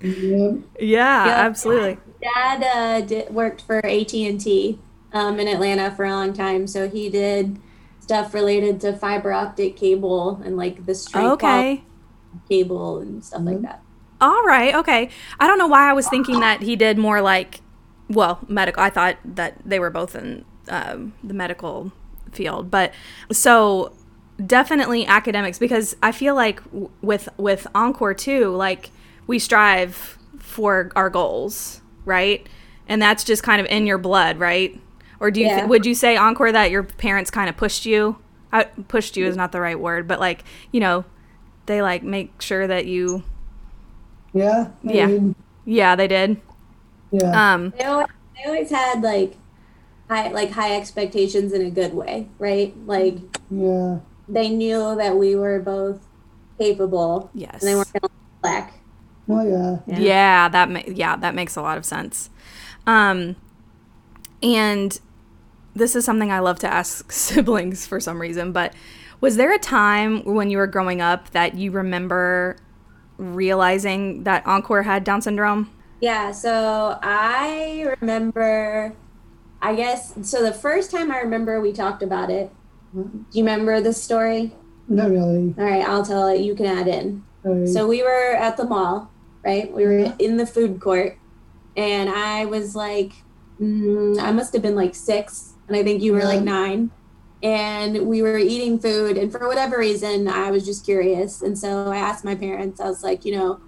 Yep. 0.02 0.60
yeah 0.80 1.26
Yep. 1.26 1.38
absolutely 1.38 1.98
Dad 2.22 2.64
uh, 2.64 3.02
did, 3.06 3.34
worked 3.34 3.62
for 3.62 3.78
AT 3.86 4.14
and 4.14 4.40
T 4.40 4.80
um, 5.14 5.40
in 5.40 5.48
Atlanta 5.48 5.90
for 5.92 6.04
a 6.06 6.10
long 6.12 6.34
time, 6.34 6.68
so 6.68 6.90
he 6.90 7.10
did 7.10 7.60
stuff 8.02 8.34
related 8.34 8.82
to 8.82 8.94
fiber 8.94 9.32
optic 9.32 9.78
cable 9.78 10.42
and 10.44 10.58
like 10.58 10.86
the 10.86 10.94
straight 10.96 11.26
okay 11.26 11.84
cable 12.50 13.00
and 13.00 13.24
stuff 13.24 13.42
like 13.46 13.62
that. 13.62 13.82
All 14.22 14.44
right. 14.44 14.76
Okay. 14.76 15.10
I 15.40 15.48
don't 15.48 15.58
know 15.58 15.68
why 15.68 15.90
I 15.90 15.94
was 15.94 16.08
thinking 16.10 16.42
that 16.42 16.62
he 16.62 16.76
did 16.76 16.98
more 16.98 17.22
like, 17.22 17.62
well, 18.10 18.40
medical. 18.48 18.82
I 18.84 18.90
thought 18.90 19.18
that 19.24 19.56
they 19.66 19.80
were 19.80 19.90
both 19.90 20.16
in 20.16 20.46
um, 20.70 21.14
the 21.24 21.34
medical 21.34 21.92
field, 22.32 22.70
but 22.72 22.94
so 23.32 23.94
definitely 24.46 25.06
academics 25.06 25.60
because 25.60 25.96
I 26.02 26.12
feel 26.12 26.36
like 26.36 26.64
w- 26.66 26.90
with 27.02 27.30
with 27.38 27.68
Ankur 27.76 28.18
too, 28.18 28.56
like 28.56 28.92
we 29.28 29.40
strive 29.40 30.18
for 30.40 30.92
our 30.96 31.10
goals, 31.10 31.82
right? 32.06 32.48
And 32.88 33.02
that's 33.02 33.24
just 33.24 33.44
kind 33.44 33.62
of 33.62 33.68
in 33.68 33.86
your 33.86 33.98
blood, 33.98 34.40
right? 34.40 34.80
Or 35.20 35.30
do 35.32 35.42
you 35.42 35.48
Yeah. 35.48 35.66
would 35.66 35.86
you 35.86 35.94
say 35.96 36.16
Ankur 36.16 36.52
that 36.52 36.72
your 36.72 36.84
parents 36.84 37.30
kind 37.32 37.50
of 37.50 37.58
pushed 37.58 37.86
you? 37.86 38.18
I, 38.52 38.64
pushed 38.64 39.16
you 39.18 39.26
is 39.28 39.38
not 39.38 39.52
the 39.52 39.62
right 39.62 39.80
word, 39.80 40.08
but 40.08 40.20
like 40.20 40.44
you 40.72 40.80
know, 40.80 41.06
they 41.68 41.82
like 41.82 42.02
make 42.04 42.42
sure 42.42 42.66
that 42.68 42.86
you 42.88 43.24
Yeah. 44.34 44.68
I 44.88 44.92
Yeah. 44.94 45.08
mean, 45.08 45.36
yeah, 45.66 45.96
they 45.96 46.08
did. 46.08 46.40
Yeah. 47.12 47.54
Um, 47.54 47.74
They 47.78 47.84
always, 47.86 48.08
they 48.36 48.44
always 48.46 48.70
had 48.70 49.02
like 49.02 49.36
high 50.10 50.30
like 50.30 50.52
high 50.52 50.76
expectations 50.76 51.54
in 51.54 51.62
a 51.62 51.70
good 51.70 51.94
way, 51.94 52.28
right? 52.38 52.76
Like 52.86 53.18
yeah. 53.50 54.00
they 54.28 54.50
knew 54.50 54.96
that 54.96 55.16
we 55.18 55.36
were 55.36 55.60
both 55.60 56.06
capable, 56.58 57.30
yes. 57.34 57.62
and 57.62 57.62
they 57.62 57.76
weren't 57.76 57.94
gonna 57.94 58.14
lack. 58.44 58.74
Oh 59.30 59.46
yeah. 59.46 60.00
yeah. 60.00 60.50
that 60.50 60.70
ma- 60.70 60.82
yeah, 60.88 61.16
that 61.16 61.36
makes 61.36 61.56
a 61.56 61.62
lot 61.62 61.78
of 61.78 61.86
sense. 61.86 62.30
Um, 62.88 63.36
and 64.42 65.00
this 65.76 65.96
is 65.96 66.04
something 66.06 66.32
I 66.32 66.40
love 66.40 66.60
to 66.60 66.72
ask 66.72 67.12
siblings 67.12 67.86
for 67.86 68.00
some 68.00 68.20
reason, 68.20 68.52
but 68.52 68.74
was 69.22 69.36
there 69.36 69.54
a 69.54 69.60
time 69.60 70.24
when 70.24 70.50
you 70.50 70.58
were 70.58 70.68
growing 70.68 71.02
up 71.02 71.32
that 71.32 71.56
you 71.56 71.72
remember 71.72 72.56
realizing 73.18 74.24
that 74.24 74.44
Ankur 74.46 74.86
had 74.86 75.04
Down 75.04 75.22
syndrome? 75.22 75.70
Yeah, 76.02 76.32
so 76.32 76.98
I 77.02 77.94
remember, 78.00 78.94
I 79.62 79.76
guess, 79.76 80.14
so 80.22 80.42
the 80.42 80.54
first 80.54 80.92
time 80.92 81.12
I 81.12 81.20
remember 81.20 81.60
we 81.60 81.74
talked 81.74 82.04
about 82.04 82.30
it, 82.30 82.52
do 82.94 83.26
you 83.34 83.44
remember 83.44 83.82
this 83.82 84.02
story? 84.02 84.54
Not 84.88 85.12
really. 85.12 85.54
All 85.58 85.64
right, 85.64 85.88
I'll 85.88 86.06
tell 86.06 86.28
it. 86.28 86.42
You 86.42 86.56
can 86.56 86.66
add 86.66 86.88
in. 86.88 87.24
Sorry. 87.44 87.68
So 87.68 87.88
we 87.88 88.02
were 88.02 88.34
at 88.36 88.58
the 88.58 88.64
mall, 88.66 89.12
right? 89.44 89.72
We 89.72 89.86
were 89.86 90.16
in 90.20 90.38
the 90.38 90.46
food 90.46 90.80
court, 90.80 91.18
and 91.76 92.10
I 92.10 92.46
was 92.46 92.76
like, 92.76 93.14
mm, 93.60 94.20
I 94.20 94.32
must 94.32 94.54
have 94.54 94.62
been 94.62 94.76
like 94.76 94.96
six, 94.96 95.54
and 95.68 95.78
I 95.78 95.84
think 95.84 96.02
you 96.02 96.14
were 96.14 96.24
like 96.24 96.42
nine. 96.42 96.92
And 97.42 98.08
we 98.08 98.22
were 98.22 98.38
eating 98.38 98.80
food, 98.80 99.18
and 99.18 99.32
for 99.32 99.48
whatever 99.48 99.78
reason, 99.78 100.28
I 100.28 100.52
was 100.52 100.66
just 100.66 100.84
curious. 100.84 101.42
And 101.42 101.58
so 101.58 101.90
I 101.90 101.98
asked 101.98 102.26
my 102.26 102.36
parents, 102.36 102.82
I 102.82 102.86
was 102.86 103.04
like, 103.04 103.24
you 103.24 103.34
know, 103.34 103.62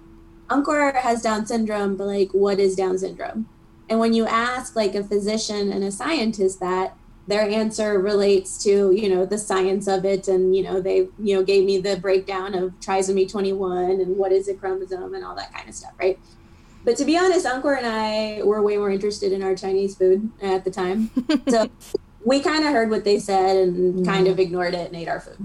Ankur 0.48 0.94
has 0.94 1.22
Down 1.22 1.46
syndrome, 1.46 1.96
but 1.96 2.06
like, 2.06 2.30
what 2.32 2.58
is 2.60 2.74
Down 2.76 2.98
syndrome? 2.98 3.48
And 3.88 3.98
when 4.00 4.12
you 4.12 4.26
ask 4.26 4.76
like 4.76 4.94
a 4.94 5.04
physician 5.04 5.72
and 5.72 5.82
a 5.84 5.92
scientist 5.92 6.60
that, 6.60 6.96
their 7.28 7.42
answer 7.48 8.00
relates 8.00 8.62
to 8.64 8.90
you 8.92 9.08
know 9.08 9.24
the 9.24 9.38
science 9.38 9.86
of 9.86 10.04
it 10.04 10.26
and 10.26 10.56
you 10.56 10.62
know 10.62 10.80
they 10.80 11.06
you 11.20 11.36
know 11.36 11.42
gave 11.44 11.64
me 11.64 11.78
the 11.78 11.96
breakdown 11.96 12.52
of 12.52 12.72
trisomy 12.80 13.30
21 13.30 13.90
and 14.00 14.16
what 14.16 14.32
is 14.32 14.48
a 14.48 14.54
chromosome 14.54 15.14
and 15.14 15.24
all 15.24 15.34
that 15.36 15.52
kind 15.52 15.68
of 15.68 15.74
stuff 15.74 15.92
right 16.00 16.18
but 16.84 16.96
to 16.96 17.04
be 17.04 17.16
honest 17.16 17.46
Ankur 17.46 17.76
and 17.78 17.86
i 17.86 18.42
were 18.42 18.60
way 18.60 18.76
more 18.76 18.90
interested 18.90 19.30
in 19.32 19.40
our 19.40 19.54
chinese 19.54 19.94
food 19.94 20.30
at 20.42 20.64
the 20.64 20.70
time 20.70 21.10
so 21.48 21.70
we 22.24 22.40
kind 22.40 22.64
of 22.64 22.72
heard 22.72 22.90
what 22.90 23.04
they 23.04 23.20
said 23.20 23.56
and 23.56 24.04
kind 24.04 24.26
of 24.26 24.40
ignored 24.40 24.74
it 24.74 24.88
and 24.88 24.96
ate 24.96 25.06
our 25.08 25.20
food 25.20 25.38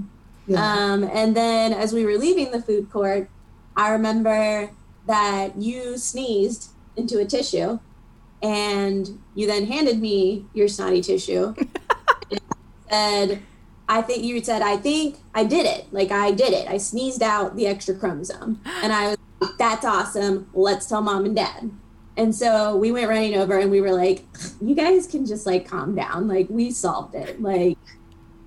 Yeah. 0.47 0.59
um, 0.93 1.03
and 1.03 1.35
then 1.37 1.73
as 1.73 1.93
we 1.93 2.05
were 2.05 2.17
leaving 2.17 2.49
the 2.51 2.61
food 2.61 2.89
court 2.91 3.29
i 3.75 3.91
remember 3.91 4.71
that 5.07 5.57
you 5.57 5.97
sneezed 5.97 6.71
into 6.95 7.19
a 7.19 7.25
tissue 7.25 7.79
and 8.43 9.19
you 9.33 9.47
then 9.47 9.65
handed 9.65 9.99
me 9.99 10.45
your 10.53 10.67
snotty 10.67 11.01
tissue 11.01 11.55
and 12.89 13.29
said 13.31 13.41
i 13.89 14.01
think 14.01 14.23
you 14.23 14.43
said 14.43 14.61
i 14.61 14.77
think 14.77 15.17
i 15.33 15.43
did 15.43 15.65
it. 15.65 15.85
Like 15.91 16.11
i 16.11 16.31
did 16.31 16.53
it. 16.53 16.67
I 16.67 16.77
sneezed 16.77 17.23
out 17.23 17.55
the 17.55 17.67
extra 17.67 17.95
chromosome. 17.95 18.61
And 18.83 18.91
i 18.93 19.07
was 19.09 19.17
like 19.41 19.57
that's 19.57 19.85
awesome. 19.85 20.49
Let's 20.53 20.85
tell 20.87 21.01
mom 21.01 21.25
and 21.25 21.35
dad. 21.35 21.71
And 22.15 22.33
so 22.35 22.75
we 22.75 22.91
went 22.91 23.07
running 23.07 23.35
over 23.35 23.57
and 23.59 23.69
we 23.71 23.81
were 23.81 23.93
like 23.93 24.25
you 24.59 24.75
guys 24.75 25.07
can 25.07 25.25
just 25.25 25.45
like 25.45 25.67
calm 25.67 25.95
down. 25.95 26.27
Like 26.27 26.47
we 26.49 26.71
solved 26.71 27.15
it. 27.15 27.41
Like 27.41 27.77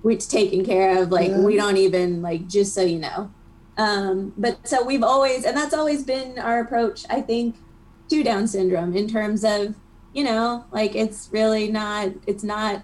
it's 0.03 0.25
taken 0.27 0.63
care 0.65 1.01
of. 1.01 1.11
Like 1.11 1.29
Yeah. 1.29 1.39
we 1.39 1.55
don't 1.55 1.77
even 1.77 2.21
like 2.21 2.47
just 2.47 2.73
so 2.73 2.81
you 2.81 2.99
know 2.99 3.31
um 3.81 4.33
but 4.37 4.65
so 4.67 4.83
we've 4.83 5.03
always 5.03 5.43
and 5.43 5.57
that's 5.57 5.73
always 5.73 6.03
been 6.03 6.37
our 6.37 6.59
approach 6.59 7.03
i 7.09 7.19
think 7.21 7.55
to 8.09 8.23
down 8.23 8.47
syndrome 8.47 8.95
in 8.95 9.07
terms 9.07 9.43
of 9.43 9.75
you 10.13 10.23
know 10.23 10.65
like 10.71 10.95
it's 10.95 11.29
really 11.31 11.71
not 11.71 12.09
it's 12.27 12.43
not 12.43 12.83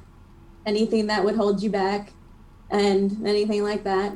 anything 0.65 1.07
that 1.07 1.23
would 1.23 1.35
hold 1.35 1.61
you 1.61 1.69
back 1.69 2.13
and 2.71 3.25
anything 3.27 3.63
like 3.63 3.83
that 3.83 4.13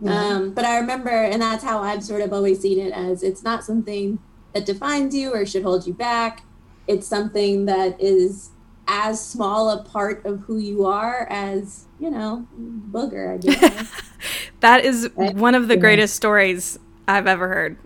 Yeah. 0.00 0.12
um 0.36 0.54
but 0.54 0.64
i 0.64 0.78
remember 0.78 1.10
and 1.10 1.40
that's 1.42 1.62
how 1.64 1.82
i've 1.82 2.02
sort 2.02 2.22
of 2.22 2.32
always 2.32 2.60
seen 2.60 2.78
it 2.78 2.92
as 2.92 3.22
it's 3.22 3.42
not 3.42 3.64
something 3.64 4.18
that 4.54 4.64
defines 4.64 5.14
you 5.14 5.32
or 5.34 5.44
should 5.44 5.62
hold 5.64 5.86
you 5.86 5.92
back 5.94 6.44
it's 6.86 7.06
something 7.06 7.66
that 7.66 8.00
is 8.00 8.50
as 8.88 9.24
small 9.24 9.70
a 9.70 9.82
part 9.82 10.24
of 10.24 10.40
who 10.40 10.58
you 10.58 10.84
are 10.86 11.26
as 11.30 11.86
you 11.98 12.10
know 12.10 12.46
booger 12.90 13.34
i 13.34 13.36
guess 13.36 14.02
That 14.60 14.84
is 14.84 15.08
Right? 15.16 15.34
one 15.34 15.54
of 15.54 15.68
the 15.68 15.76
greatest 15.76 16.16
stories 16.16 16.78
I've 17.06 17.26
ever 17.26 17.48
heard. 17.48 17.76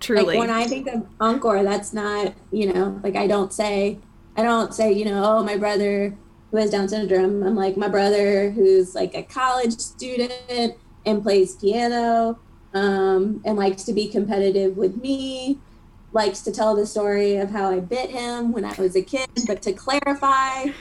Truly. 0.00 0.24
Like 0.24 0.38
when 0.38 0.50
I 0.50 0.66
think 0.66 0.86
of 0.88 1.06
Ankur, 1.18 1.64
that's 1.64 1.92
not, 1.92 2.34
you 2.50 2.72
know, 2.72 3.00
like 3.02 3.16
I 3.16 3.26
don't 3.26 3.52
say, 3.52 3.98
I 4.36 4.42
don't 4.42 4.72
say, 4.74 4.92
you 4.92 5.04
know, 5.04 5.22
oh, 5.24 5.42
my 5.42 5.56
brother 5.56 6.16
who 6.50 6.56
has 6.58 6.70
Down 6.70 6.88
syndrome. 6.88 7.42
I'm 7.42 7.56
like, 7.56 7.76
my 7.76 7.88
brother 7.88 8.50
who's 8.50 8.94
like 8.94 9.14
a 9.14 9.22
college 9.22 9.78
student 9.78 10.74
and 11.04 11.22
plays 11.22 11.56
piano 11.56 12.38
um, 12.74 13.42
and 13.44 13.56
likes 13.56 13.82
to 13.84 13.92
be 13.92 14.08
competitive 14.08 14.76
with 14.76 14.96
me, 15.02 15.58
likes 16.12 16.40
to 16.42 16.52
tell 16.52 16.74
the 16.74 16.86
story 16.86 17.36
of 17.36 17.50
how 17.50 17.70
I 17.70 17.80
bit 17.80 18.10
him 18.10 18.52
when 18.52 18.64
I 18.64 18.74
was 18.78 18.96
a 18.96 19.02
kid. 19.02 19.28
But 19.46 19.62
to 19.62 19.72
clarify, 19.72 20.66
I 20.66 20.72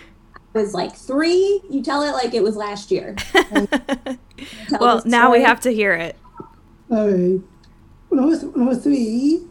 was 0.53 0.73
like 0.73 0.95
three. 0.95 1.61
You 1.69 1.81
tell 1.83 2.01
it 2.03 2.11
like 2.11 2.33
it 2.33 2.43
was 2.43 2.55
last 2.55 2.91
year. 2.91 3.15
Well, 4.79 5.03
now 5.05 5.31
we 5.31 5.43
have 5.43 5.59
to 5.61 5.71
hear 5.71 5.93
it. 5.93 6.15
Alright. 6.89 7.41
When 8.09 8.19
I 8.19 8.25
was 8.25 8.43
when 8.43 8.65
I 8.65 8.69
was 8.69 8.83
three, 8.83 9.43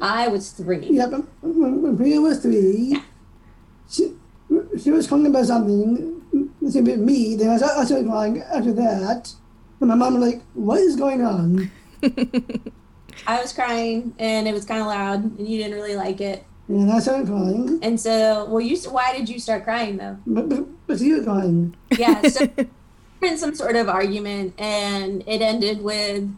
I 0.00 0.28
was 0.28 0.52
three. 0.52 0.88
yeah, 0.90 1.06
but 1.06 1.20
when, 1.42 1.82
when 1.82 1.96
Priya 1.96 2.20
was 2.20 2.40
three, 2.40 2.98
she 3.90 4.14
she 4.82 4.90
was 4.90 5.06
crying 5.06 5.26
about 5.26 5.46
something. 5.46 6.22
She 6.72 6.80
bit 6.80 6.98
me. 6.98 7.36
Then 7.36 7.50
I 7.50 7.56
started, 7.58 7.80
I 7.80 7.84
started 7.84 8.06
crying 8.08 8.40
after 8.40 8.72
that. 8.72 9.32
And 9.80 9.88
my 9.90 9.94
mom 9.94 10.14
was 10.14 10.32
like, 10.32 10.42
"What 10.54 10.80
is 10.80 10.96
going 10.96 11.22
on?" 11.22 11.70
I 13.26 13.40
was 13.40 13.52
crying 13.52 14.14
and 14.18 14.46
it 14.48 14.52
was 14.52 14.64
kind 14.64 14.80
of 14.80 14.86
loud 14.86 15.38
and 15.38 15.48
you 15.48 15.58
didn't 15.58 15.74
really 15.74 15.96
like 15.96 16.20
it. 16.20 16.44
And 16.68 16.90
I 16.90 16.98
started 16.98 17.28
crying. 17.28 17.78
And 17.82 18.00
so, 18.00 18.46
well, 18.46 18.60
you 18.60 18.76
why 18.90 19.16
did 19.16 19.28
you 19.28 19.38
start 19.38 19.64
crying 19.64 19.96
though? 19.96 20.18
But 20.26 20.48
but, 20.48 20.66
but 20.86 21.00
was 21.00 21.24
crying. 21.24 21.76
Yeah, 21.96 22.22
so 22.22 22.48
we 23.20 23.28
in 23.28 23.38
some 23.38 23.54
sort 23.54 23.76
of 23.76 23.88
argument 23.88 24.54
and 24.58 25.22
it 25.26 25.42
ended 25.42 25.82
with, 25.82 26.28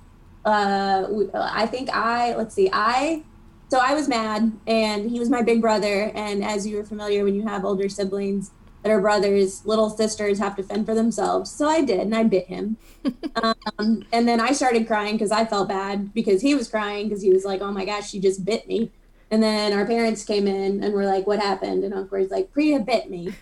uh, 0.45 1.07
I 1.35 1.67
think 1.67 1.91
I 1.91 2.35
let's 2.37 2.55
see, 2.55 2.69
I. 2.73 3.23
So 3.71 3.79
I 3.79 3.93
was 3.93 4.09
mad, 4.09 4.51
and 4.67 5.11
he 5.11 5.19
was 5.19 5.29
my 5.29 5.43
big 5.43 5.61
brother. 5.61 6.11
And 6.15 6.43
as 6.43 6.67
you 6.67 6.79
were 6.79 6.85
familiar, 6.85 7.23
when 7.23 7.35
you 7.35 7.47
have 7.47 7.67
older 7.67 7.91
siblings 7.91 8.51
that 8.89 8.95
are 8.95 9.01
brothers, 9.01 9.65
little 9.67 9.91
sisters 9.91 10.39
have 10.39 10.57
to 10.57 10.63
fend 10.63 10.87
for 10.87 10.95
themselves. 10.95 11.51
So 11.51 11.69
I 11.69 11.83
did, 11.83 12.01
and 12.01 12.15
I 12.15 12.25
bit 12.25 12.47
him. 12.47 12.77
um, 13.79 14.05
and 14.13 14.27
then 14.27 14.41
I 14.41 14.53
started 14.53 14.87
crying 14.87 15.15
because 15.17 15.31
I 15.31 15.45
felt 15.45 15.69
bad 15.69 16.13
because 16.15 16.41
he 16.41 16.55
was 16.55 16.69
crying 16.69 17.09
because 17.09 17.23
he 17.23 17.31
was 17.31 17.45
like, 17.45 17.61
"Oh 17.61 17.71
my 17.71 17.85
gosh, 17.85 18.11
she 18.11 18.19
just 18.21 18.45
bit 18.45 18.67
me." 18.67 18.91
And 19.31 19.43
then 19.43 19.73
our 19.75 19.85
parents 19.85 20.25
came 20.25 20.47
in 20.47 20.83
and 20.83 20.95
were 20.95 21.05
like, 21.07 21.27
"What 21.27 21.39
happened?" 21.39 21.85
And 21.85 21.93
Ankur 21.95 22.21
was 22.21 22.31
like, 22.31 22.51
"Priya 22.53 22.81
bit 22.81 23.11
me." 23.11 23.35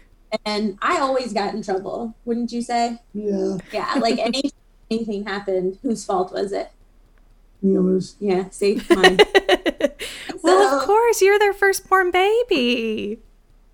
And 0.45 0.77
I 0.83 0.99
always 0.99 1.33
got 1.33 1.55
in 1.55 1.63
trouble, 1.63 2.15
wouldn't 2.25 2.51
you 2.53 2.61
say? 2.61 2.99
Yeah, 3.15 3.59
Yeah, 3.73 3.95
like 4.01 4.19
any 4.19 4.51
anything 4.91 5.25
happened, 5.25 5.79
whose 5.83 6.05
fault 6.05 6.33
was 6.33 6.53
it? 6.53 6.71
yours. 7.63 8.17
Yeah, 8.21 8.51
see, 8.51 8.81
mine. 8.91 9.19
well, 10.43 10.71
So- 10.71 10.79
of 10.79 10.83
course, 10.85 11.23
you're 11.23 11.39
their 11.39 11.55
firstborn 11.55 12.11
baby. 12.11 13.21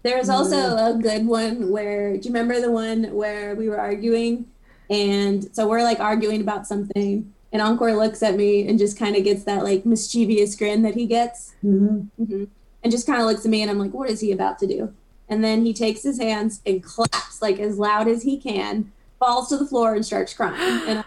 There's 0.02 0.28
also 0.28 0.76
a 0.76 0.98
good 1.00 1.26
one 1.26 1.70
where 1.70 2.16
do 2.16 2.28
you 2.28 2.34
remember 2.34 2.60
the 2.60 2.70
one 2.70 3.12
where 3.14 3.54
we 3.54 3.68
were 3.68 3.78
arguing 3.78 4.46
and 4.90 5.48
so 5.54 5.68
we're 5.68 5.82
like 5.82 6.00
arguing 6.00 6.40
about 6.40 6.66
something 6.66 7.32
and 7.52 7.62
Ankur 7.62 7.96
looks 7.96 8.22
at 8.22 8.34
me 8.34 8.66
and 8.66 8.78
just 8.78 8.98
kind 8.98 9.14
of 9.14 9.22
gets 9.22 9.44
that 9.44 9.62
like 9.62 9.86
mischievous 9.86 10.56
grin 10.56 10.82
that 10.82 10.94
he 10.94 11.06
gets 11.06 11.54
hmm 11.60 12.00
hmm 12.16 12.44
and 12.82 12.90
just 12.90 13.06
kind 13.06 13.20
of 13.20 13.26
looks 13.26 13.44
at 13.44 13.50
me 13.50 13.62
and 13.62 13.70
I'm 13.70 13.78
like, 13.78 13.92
what 13.92 14.10
is 14.10 14.20
he 14.20 14.32
about 14.32 14.58
to 14.60 14.66
do? 14.66 14.92
And 15.28 15.42
then 15.42 15.64
he 15.64 15.72
takes 15.72 16.02
his 16.02 16.18
hands 16.18 16.60
and 16.66 16.82
claps 16.82 17.40
like 17.40 17.58
as 17.58 17.78
loud 17.78 18.08
as 18.08 18.22
he 18.22 18.36
can, 18.36 18.92
falls 19.18 19.48
to 19.48 19.56
the 19.56 19.66
floor 19.66 19.94
and 19.94 20.04
starts 20.04 20.34
crying. 20.34 20.82
And 20.88 20.98
I'm, 20.98 21.04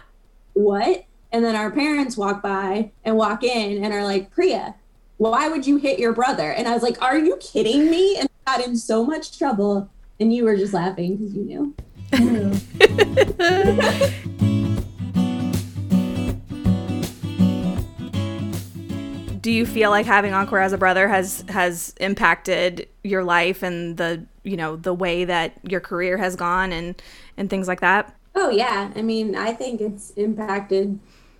what? 0.54 1.04
And 1.32 1.44
then 1.44 1.54
our 1.54 1.70
parents 1.70 2.16
walk 2.16 2.42
by 2.42 2.92
and 3.04 3.16
walk 3.16 3.44
in 3.44 3.84
and 3.84 3.92
are 3.92 4.04
like, 4.04 4.30
Priya, 4.30 4.74
why 5.18 5.48
would 5.48 5.66
you 5.66 5.76
hit 5.76 5.98
your 5.98 6.12
brother? 6.12 6.50
And 6.50 6.66
I 6.66 6.72
was 6.72 6.82
like, 6.82 7.00
are 7.02 7.18
you 7.18 7.36
kidding 7.36 7.90
me? 7.90 8.16
And 8.16 8.28
got 8.46 8.64
in 8.64 8.76
so 8.76 9.04
much 9.04 9.36
trouble. 9.38 9.90
And 10.18 10.32
you 10.32 10.44
were 10.44 10.56
just 10.56 10.72
laughing 10.72 11.16
because 11.16 11.34
you 11.34 11.44
knew. 11.44 11.74
Do 19.40 19.52
you 19.52 19.66
feel 19.66 19.90
like 19.90 20.06
having 20.06 20.32
Ankur 20.32 20.64
as 20.64 20.72
a 20.72 20.78
brother 20.78 21.06
has 21.06 21.44
has 21.48 21.94
impacted 22.00 22.88
your 23.04 23.22
life 23.22 23.62
and 23.62 23.96
the 23.96 24.24
you 24.42 24.56
know 24.56 24.74
the 24.76 24.94
way 24.94 25.24
that 25.24 25.52
your 25.62 25.80
career 25.80 26.16
has 26.16 26.34
gone 26.34 26.72
and 26.72 27.00
and 27.36 27.50
things 27.50 27.68
like 27.68 27.80
that? 27.80 28.16
Oh 28.34 28.50
yeah, 28.50 28.90
I 28.96 29.02
mean, 29.02 29.36
I 29.36 29.52
think 29.52 29.80
it's 29.80 30.10
impacted 30.10 30.98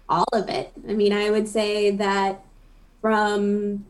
all 0.09 0.27
of 0.33 0.49
it. 0.49 0.73
I 0.89 0.95
mean, 0.95 1.13
I 1.13 1.31
would 1.31 1.49
say 1.49 1.91
that 1.91 2.45
from, 3.01 3.87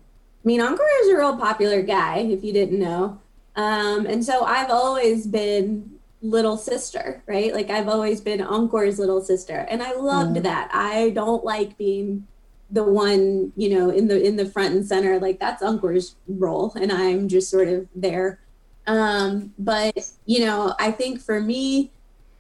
mean, 0.47 0.61
Ankur 0.61 0.87
is 1.03 1.09
a 1.11 1.17
real 1.17 1.37
popular 1.37 1.83
guy, 1.83 2.19
if 2.19 2.43
you 2.45 2.53
didn't 2.53 2.79
know, 2.79 3.21
um, 3.57 4.07
and 4.07 4.25
so 4.25 4.45
I've 4.45 4.71
always 4.71 5.27
been 5.27 5.91
little 6.23 6.57
sister, 6.57 7.23
right? 7.27 7.53
Like 7.55 7.71
I've 7.71 7.89
always 7.89 8.21
been 8.21 8.41
Ankur's 8.41 8.99
little 8.99 9.21
sister, 9.21 9.67
and 9.71 9.83
I 9.83 9.93
loved 9.95 10.37
Yeah. 10.37 10.43
that. 10.43 10.71
I 10.73 11.11
don't 11.11 11.45
like 11.45 11.77
being 11.79 12.27
the 12.71 12.83
one, 12.85 13.53
you 13.57 13.69
know, 13.71 13.91
in 13.91 14.09
the 14.09 14.21
in 14.23 14.37
the 14.37 14.47
front 14.47 14.75
and 14.75 14.85
center. 14.87 15.19
Like 15.21 15.39
that's 15.39 15.63
Ankur's 15.63 16.17
role, 16.27 16.73
and 16.81 16.91
I'm 16.93 17.29
just 17.29 17.51
sort 17.51 17.69
of 17.69 17.87
there. 17.95 18.41
Um, 18.87 19.53
but 19.59 19.97
you 20.27 20.45
know, 20.45 20.75
I 20.79 20.91
think 20.91 21.21
for 21.21 21.41
me, 21.41 21.91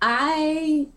I 0.02 0.88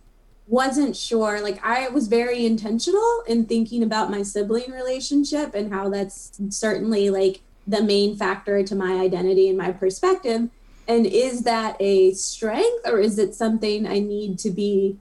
wasn't 0.49 0.95
sure. 0.95 1.41
Like, 1.41 1.63
I 1.63 1.89
was 1.89 2.07
very 2.07 2.45
intentional 2.45 3.23
in 3.27 3.45
thinking 3.45 3.83
about 3.83 4.09
my 4.09 4.23
sibling 4.23 4.71
relationship 4.71 5.53
and 5.53 5.71
how 5.71 5.89
that's 5.89 6.31
certainly 6.49 7.11
like 7.11 7.41
the 7.67 7.83
main 7.83 8.15
factor 8.15 8.63
to 8.63 8.75
my 8.75 8.93
identity 8.93 9.47
and 9.47 9.57
my 9.57 9.71
perspective. 9.71 10.49
And 10.87 11.05
is 11.05 11.43
that 11.43 11.77
a 11.79 12.13
strength 12.13 12.87
or 12.87 12.99
is 12.99 13.19
it 13.19 13.35
something 13.35 13.85
I 13.85 13.99
need 13.99 14.39
to 14.39 14.49
be 14.49 14.97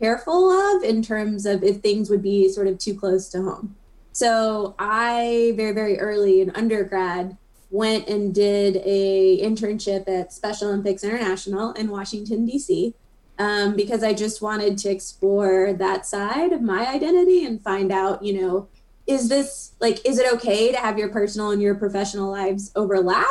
careful 0.00 0.50
of 0.50 0.82
in 0.82 1.00
terms 1.02 1.46
of 1.46 1.62
if 1.62 1.76
things 1.76 2.10
would 2.10 2.22
be 2.22 2.48
sort 2.48 2.66
of 2.66 2.78
too 2.78 2.94
close 2.94 3.28
to 3.28 3.42
home? 3.42 3.76
So 4.10 4.74
I 4.80 5.52
very, 5.54 5.70
very 5.70 6.00
early 6.00 6.40
in 6.40 6.50
undergrad 6.50 7.36
went 7.70 8.08
and 8.08 8.34
did 8.34 8.82
a 8.84 9.38
internship 9.40 10.08
at 10.08 10.32
Special 10.32 10.68
Olympics 10.68 11.04
International 11.04 11.70
in 11.74 11.88
Washington, 11.88 12.46
D.C 12.46 12.94
um, 13.38 13.76
because 13.76 14.02
I 14.02 14.14
just 14.14 14.42
wanted 14.42 14.78
to 14.78 14.90
explore 14.90 15.72
that 15.72 16.06
side 16.06 16.52
of 16.52 16.62
my 16.62 16.86
identity 16.86 17.44
and 17.44 17.62
find 17.62 17.92
out, 17.92 18.22
you 18.22 18.40
know, 18.40 18.68
is 19.06 19.28
this 19.28 19.72
like, 19.80 20.04
is 20.04 20.18
it 20.18 20.32
okay 20.34 20.70
to 20.72 20.78
have 20.78 20.98
your 20.98 21.08
personal 21.08 21.50
and 21.50 21.62
your 21.62 21.74
professional 21.74 22.30
lives 22.30 22.70
overlap? 22.76 23.26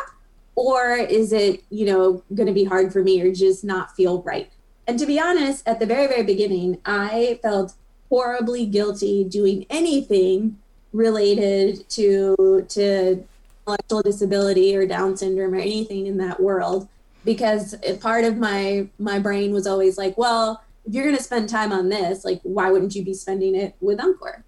or 0.57 0.95
is 0.95 1.31
it, 1.31 1.63
you 1.69 1.85
know, 1.85 2.23
going 2.33 2.47
to 2.47 2.53
be 2.53 2.65
hard 2.65 2.91
for 2.91 3.03
me 3.03 3.21
or 3.21 3.31
just 3.31 3.63
not 3.63 3.95
feel 3.95 4.23
right? 4.23 4.51
And 4.87 4.97
to 4.99 5.05
be 5.05 5.19
honest, 5.19 5.65
at 5.67 5.79
the 5.79 5.85
very, 5.85 6.07
very 6.07 6.23
beginning, 6.23 6.79
I 6.83 7.39
felt 7.43 7.73
horribly 8.09 8.65
guilty 8.65 9.23
doing 9.23 9.65
anything 9.69 10.57
related 10.93 11.87
to 11.89 12.65
to 12.69 13.23
intellectual 13.67 14.01
disability 14.01 14.75
or 14.75 14.87
Down 14.87 15.15
syndrome 15.15 15.53
or 15.53 15.57
anything 15.57 16.07
in 16.07 16.17
that 16.17 16.39
world 16.39 16.87
because 17.27 17.75
part 17.99 18.23
of 18.23 18.37
my 18.37 18.87
my 18.97 19.19
brain 19.19 19.51
was 19.51 19.67
always 19.67 19.97
like, 19.97 20.17
well, 20.17 20.63
if 20.85 20.93
you're 20.93 21.03
going 21.03 21.17
to 21.17 21.21
spend 21.21 21.49
time 21.49 21.73
on 21.73 21.89
this, 21.89 22.23
like, 22.23 22.39
why 22.43 22.71
wouldn't 22.71 22.95
you 22.95 23.03
be 23.03 23.13
spending 23.13 23.53
it 23.53 23.75
with 23.81 23.99
Ankur? 23.99 24.43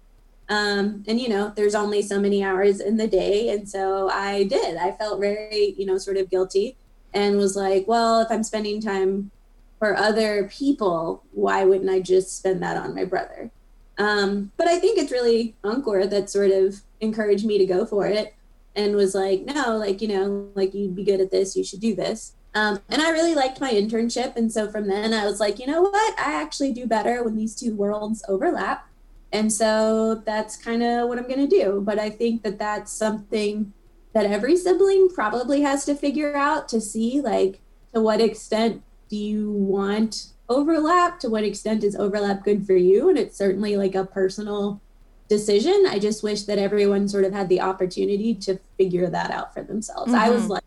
Um, 0.48 1.04
and 1.06 1.20
you 1.20 1.28
know, 1.28 1.52
there's 1.54 1.74
only 1.74 2.00
so 2.00 2.18
many 2.18 2.42
hours 2.42 2.80
in 2.80 2.96
the 2.96 3.06
day, 3.06 3.50
and 3.50 3.68
so 3.68 4.08
I 4.08 4.44
did. 4.44 4.78
I 4.78 4.92
felt 4.92 5.20
very, 5.20 5.74
you 5.76 5.84
know, 5.84 5.98
sort 5.98 6.16
of 6.16 6.30
guilty, 6.30 6.78
and 7.12 7.36
was 7.36 7.54
like, 7.54 7.86
well, 7.86 8.22
if 8.22 8.30
I'm 8.30 8.42
spending 8.42 8.80
time 8.80 9.30
for 9.78 9.94
other 9.94 10.48
people, 10.48 11.22
why 11.32 11.64
wouldn't 11.64 11.90
I 11.90 12.00
just 12.00 12.38
spend 12.38 12.62
that 12.62 12.78
on 12.78 12.94
my 12.94 13.04
brother? 13.04 13.50
Um, 13.98 14.52
but 14.56 14.68
I 14.68 14.78
think 14.78 14.98
it's 14.98 15.12
really 15.12 15.54
Ankur 15.62 16.08
that 16.08 16.30
sort 16.30 16.50
of 16.50 16.80
encouraged 17.02 17.44
me 17.44 17.58
to 17.58 17.66
go 17.66 17.84
for 17.84 18.06
it 18.06 18.34
and 18.74 18.96
was 18.96 19.14
like, 19.14 19.42
no, 19.42 19.76
like, 19.76 20.00
you 20.00 20.08
know, 20.08 20.48
like 20.54 20.72
you'd 20.72 20.96
be 20.96 21.04
good 21.04 21.20
at 21.20 21.30
this, 21.30 21.56
you 21.56 21.62
should 21.62 21.80
do 21.80 21.94
this. 21.94 22.32
Um, 22.54 22.80
and 22.88 23.00
I 23.00 23.10
really 23.10 23.34
liked 23.34 23.60
my 23.60 23.70
internship. 23.70 24.36
And 24.36 24.52
so 24.52 24.70
from 24.70 24.88
then 24.88 25.14
I 25.14 25.24
was 25.24 25.38
like, 25.38 25.58
you 25.58 25.66
know 25.66 25.82
what? 25.82 26.18
I 26.18 26.32
actually 26.32 26.72
do 26.72 26.86
better 26.86 27.22
when 27.22 27.36
these 27.36 27.54
two 27.54 27.74
worlds 27.74 28.24
overlap. 28.28 28.88
And 29.32 29.52
so 29.52 30.16
that's 30.26 30.56
kind 30.56 30.82
of 30.82 31.08
what 31.08 31.18
I'm 31.18 31.28
going 31.28 31.48
to 31.48 31.56
do. 31.62 31.80
But 31.84 31.98
I 32.00 32.10
think 32.10 32.42
that 32.42 32.58
that's 32.58 32.92
something 32.92 33.72
that 34.12 34.26
every 34.26 34.56
sibling 34.56 35.08
probably 35.08 35.60
has 35.60 35.84
to 35.84 35.94
figure 35.94 36.36
out 36.36 36.68
to 36.70 36.80
see, 36.80 37.20
like, 37.20 37.60
to 37.94 38.00
what 38.00 38.20
extent 38.20 38.82
do 39.08 39.16
you 39.16 39.52
want 39.52 40.26
overlap? 40.48 41.20
To 41.20 41.28
what 41.28 41.44
extent 41.44 41.84
is 41.84 41.94
overlap 41.94 42.44
good 42.44 42.66
for 42.66 42.74
you? 42.74 43.08
And 43.08 43.16
it's 43.16 43.36
certainly 43.36 43.76
like 43.76 43.94
a 43.94 44.04
personal 44.04 44.80
decision. 45.28 45.86
I 45.88 46.00
just 46.00 46.24
wish 46.24 46.42
that 46.42 46.58
everyone 46.58 47.08
sort 47.08 47.22
of 47.24 47.32
had 47.32 47.48
the 47.48 47.60
opportunity 47.60 48.34
to 48.34 48.58
figure 48.76 49.08
that 49.08 49.30
out 49.30 49.54
for 49.54 49.62
themselves. 49.62 50.10
Mm-hmm. 50.10 50.20
I 50.20 50.30
was 50.30 50.42
mm-hmm. 50.42 50.52
like, 50.52 50.64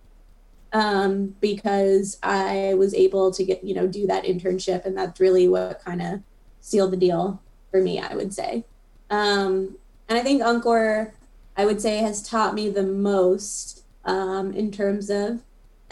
um, 0.74 1.36
because 1.40 2.18
I 2.24 2.74
was 2.74 2.94
able 2.94 3.32
to 3.32 3.44
get, 3.44 3.64
you 3.64 3.76
know, 3.76 3.88
do 3.88 4.08
that 4.08 4.26
internship. 4.26 4.86
And 4.86 4.98
that's 4.98 5.20
really 5.20 5.48
what 5.48 5.84
kind 5.86 6.02
of 6.02 6.22
sealed 6.60 6.92
the 6.92 6.98
deal 6.98 7.42
for 7.72 7.80
me, 7.82 8.00
I 8.00 8.16
would 8.16 8.34
say. 8.34 8.66
Um, 9.10 9.78
and 10.10 10.18
I 10.18 10.22
think 10.22 10.42
Ankur, 10.42 11.12
I 11.56 11.66
would 11.66 11.80
say, 11.80 11.98
has 11.98 12.28
taught 12.28 12.56
me 12.56 12.70
the 12.70 12.84
most 12.84 13.84
um, 14.04 14.52
in 14.54 14.72
terms 14.72 15.10
of 15.10 15.42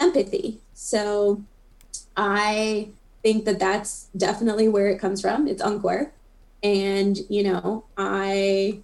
empathy. 0.00 0.60
So 0.74 1.42
I 2.16 2.88
think 3.22 3.44
that 3.44 3.60
that's 3.60 4.08
definitely 4.16 4.68
where 4.68 4.88
it 4.88 4.98
comes 4.98 5.20
from. 5.20 5.46
It's 5.46 5.62
Ankur. 5.62 6.10
And, 6.62 7.18
you 7.28 7.44
know, 7.44 7.84
I 7.96 8.80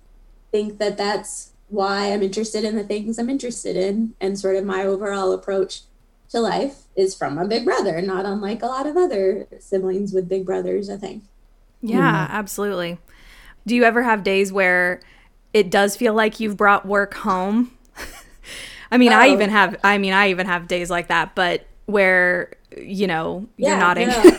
think 0.50 0.78
that 0.78 0.96
that's 0.96 1.52
why 1.68 2.12
I'm 2.12 2.22
interested 2.22 2.64
in 2.64 2.76
the 2.76 2.84
things 2.84 3.18
I'm 3.18 3.28
interested 3.28 3.76
in 3.76 4.14
and 4.20 4.38
sort 4.38 4.56
of 4.56 4.64
my 4.64 4.84
overall 4.84 5.32
approach 5.32 5.82
to 6.30 6.40
life 6.40 6.82
is 6.94 7.14
from 7.14 7.38
a 7.38 7.46
big 7.46 7.64
brother, 7.64 8.00
not 8.02 8.26
unlike 8.26 8.62
a 8.62 8.66
lot 8.66 8.86
of 8.86 8.96
other 8.96 9.46
siblings 9.60 10.12
with 10.12 10.28
big 10.28 10.44
brothers, 10.44 10.90
I 10.90 10.96
think. 10.96 11.24
Yeah, 11.80 12.26
mm. 12.26 12.30
absolutely. 12.30 12.98
Do 13.66 13.74
you 13.74 13.84
ever 13.84 14.02
have 14.02 14.24
days 14.24 14.52
where 14.52 15.00
it 15.52 15.70
does 15.70 15.96
feel 15.96 16.14
like 16.14 16.40
you've 16.40 16.56
brought 16.56 16.86
work 16.86 17.14
home? 17.14 17.72
I 18.90 18.98
mean, 18.98 19.12
oh. 19.12 19.16
I 19.16 19.28
even 19.28 19.50
have 19.50 19.76
I 19.84 19.98
mean, 19.98 20.12
I 20.12 20.30
even 20.30 20.46
have 20.46 20.68
days 20.68 20.90
like 20.90 21.08
that, 21.08 21.34
but 21.34 21.66
where, 21.86 22.52
you 22.76 23.06
know, 23.06 23.46
you're 23.56 23.70
yeah, 23.70 23.78
nodding. 23.78 24.08
No. 24.08 24.22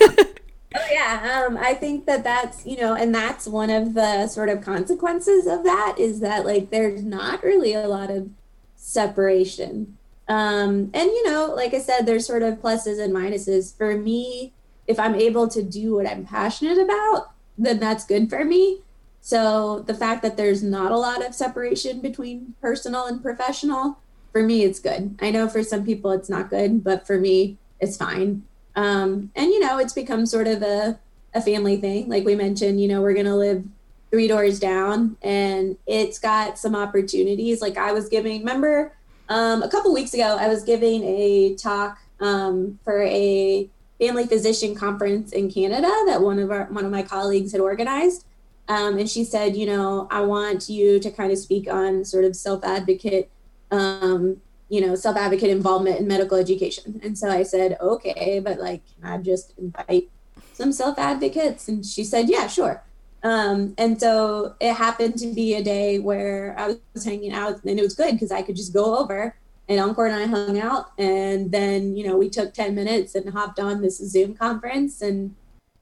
oh 0.75 0.87
yeah, 0.91 1.43
um 1.47 1.57
I 1.57 1.73
think 1.73 2.05
that 2.05 2.23
that's, 2.23 2.65
you 2.65 2.77
know, 2.77 2.93
and 2.93 3.13
that's 3.13 3.47
one 3.47 3.69
of 3.69 3.93
the 3.93 4.27
sort 4.27 4.49
of 4.49 4.61
consequences 4.61 5.47
of 5.47 5.63
that 5.63 5.95
is 5.97 6.19
that 6.19 6.45
like 6.45 6.69
there's 6.69 7.03
not 7.03 7.43
really 7.43 7.73
a 7.73 7.87
lot 7.87 8.11
of 8.11 8.29
separation 8.75 9.97
um, 10.29 10.91
and 10.93 11.09
you 11.09 11.27
know, 11.27 11.53
like 11.55 11.73
I 11.73 11.79
said, 11.79 12.05
there's 12.05 12.27
sort 12.27 12.43
of 12.43 12.61
pluses 12.61 13.03
and 13.03 13.13
minuses. 13.13 13.75
For 13.75 13.97
me, 13.97 14.53
if 14.87 14.99
I'm 14.99 15.15
able 15.15 15.47
to 15.49 15.63
do 15.63 15.95
what 15.95 16.07
I'm 16.07 16.23
passionate 16.23 16.77
about, 16.77 17.31
then 17.57 17.79
that's 17.79 18.05
good 18.05 18.29
for 18.29 18.45
me. 18.45 18.81
So 19.21 19.79
the 19.79 19.93
fact 19.93 20.21
that 20.21 20.37
there's 20.37 20.63
not 20.63 20.91
a 20.91 20.97
lot 20.97 21.25
of 21.25 21.33
separation 21.33 21.99
between 21.99 22.53
personal 22.61 23.05
and 23.05 23.21
professional, 23.21 23.99
for 24.31 24.43
me, 24.43 24.63
it's 24.63 24.79
good. 24.79 25.17
I 25.19 25.31
know 25.31 25.49
for 25.49 25.63
some 25.63 25.83
people 25.83 26.11
it's 26.11 26.29
not 26.29 26.51
good, 26.51 26.83
but 26.83 27.07
for 27.07 27.19
me, 27.19 27.57
it's 27.79 27.97
fine. 27.97 28.43
Um, 28.75 29.31
and 29.35 29.47
you 29.47 29.59
know, 29.59 29.79
it's 29.79 29.93
become 29.93 30.27
sort 30.27 30.47
of 30.47 30.61
a, 30.61 30.99
a 31.33 31.41
family 31.41 31.77
thing. 31.77 32.07
Like 32.07 32.23
we 32.23 32.35
mentioned, 32.35 32.79
you 32.79 32.87
know, 32.87 33.01
we're 33.01 33.15
gonna 33.15 33.35
live 33.35 33.63
three 34.11 34.27
doors 34.27 34.59
down 34.59 35.17
and 35.21 35.77
it's 35.87 36.19
got 36.19 36.57
some 36.59 36.75
opportunities. 36.75 37.61
Like 37.61 37.77
I 37.77 37.91
was 37.91 38.09
giving, 38.09 38.39
remember 38.39 38.93
um, 39.29 39.63
a 39.63 39.69
couple 39.69 39.93
weeks 39.93 40.13
ago, 40.13 40.37
I 40.39 40.47
was 40.47 40.63
giving 40.63 41.03
a 41.03 41.55
talk 41.55 41.99
um, 42.19 42.79
for 42.83 43.03
a 43.03 43.69
family 43.99 44.25
physician 44.25 44.75
conference 44.75 45.31
in 45.31 45.51
Canada 45.51 45.91
that 46.07 46.21
one 46.21 46.39
of 46.39 46.51
our 46.51 46.65
one 46.65 46.85
of 46.85 46.91
my 46.91 47.03
colleagues 47.03 47.51
had 47.51 47.61
organized. 47.61 48.25
Um, 48.67 48.97
and 48.99 49.09
she 49.09 49.23
said, 49.23 49.55
you 49.55 49.65
know, 49.65 50.07
I 50.11 50.21
want 50.21 50.69
you 50.69 50.99
to 50.99 51.09
kind 51.09 51.31
of 51.31 51.39
speak 51.39 51.71
on 51.71 52.05
sort 52.05 52.23
of 52.23 52.35
self 52.35 52.63
advocate, 52.63 53.29
um, 53.71 54.37
you 54.69 54.81
know, 54.81 54.95
self 54.95 55.17
advocate 55.17 55.49
involvement 55.49 55.99
in 55.99 56.07
medical 56.07 56.37
education. 56.37 56.99
And 57.03 57.17
so 57.17 57.29
I 57.29 57.43
said, 57.43 57.77
okay, 57.81 58.39
but 58.39 58.59
like, 58.59 58.81
can 58.95 59.11
I 59.11 59.17
just 59.17 59.53
invite 59.57 60.09
some 60.53 60.71
self 60.71 60.97
advocates? 60.99 61.67
And 61.67 61.85
she 61.85 62.03
said, 62.03 62.29
yeah, 62.29 62.47
sure. 62.47 62.83
Um, 63.23 63.73
and 63.77 63.99
so 63.99 64.55
it 64.59 64.73
happened 64.73 65.17
to 65.19 65.33
be 65.33 65.55
a 65.55 65.63
day 65.63 65.99
where 65.99 66.55
I 66.57 66.75
was 66.93 67.03
hanging 67.03 67.33
out 67.33 67.63
and 67.63 67.79
it 67.79 67.83
was 67.83 67.95
good 67.95 68.13
because 68.13 68.31
I 68.31 68.41
could 68.41 68.55
just 68.55 68.73
go 68.73 68.97
over 68.97 69.35
and 69.67 69.79
Ankur 69.79 70.09
and 70.09 70.15
I 70.15 70.25
hung 70.25 70.59
out. 70.59 70.91
And 70.97 71.51
then, 71.51 71.95
you 71.95 72.07
know, 72.07 72.17
we 72.17 72.29
took 72.29 72.53
10 72.53 72.73
minutes 72.75 73.15
and 73.15 73.29
hopped 73.29 73.59
on 73.59 73.81
this 73.81 73.97
Zoom 73.97 74.35
conference 74.35 75.01
and 75.01 75.35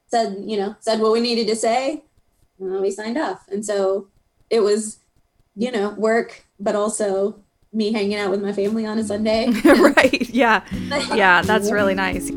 said, 0.08 0.36
you 0.44 0.56
know, 0.56 0.76
said 0.80 1.00
what 1.00 1.12
we 1.12 1.20
needed 1.20 1.48
to 1.48 1.56
say. 1.56 2.04
And 2.60 2.80
we 2.80 2.90
signed 2.90 3.16
off. 3.16 3.46
And 3.48 3.64
so 3.64 4.08
it 4.50 4.60
was, 4.60 4.98
you 5.56 5.70
know, 5.70 5.90
work, 5.90 6.44
but 6.58 6.74
also 6.74 7.40
me 7.72 7.92
hanging 7.92 8.18
out 8.18 8.30
with 8.30 8.42
my 8.42 8.52
family 8.52 8.84
on 8.84 8.98
a 8.98 9.04
Sunday. 9.04 9.50
right. 9.64 10.28
Yeah. 10.28 10.64
Yeah. 11.14 11.42
That's 11.42 11.70
really 11.70 11.94
nice. 11.94 12.30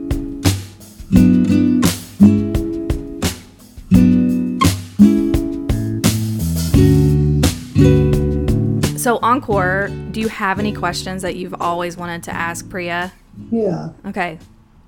So, 9.02 9.18
Ankur, 9.18 10.12
do 10.12 10.22
you 10.22 10.28
have 10.28 10.60
any 10.60 10.72
questions 10.72 11.24
that 11.24 11.36
you've 11.36 11.60
always 11.60 11.98
wanted 11.98 12.22
to 12.26 12.32
ask 12.32 12.70
Priya? 12.70 13.12
Yeah. 13.50 13.94
Okay. 14.06 14.38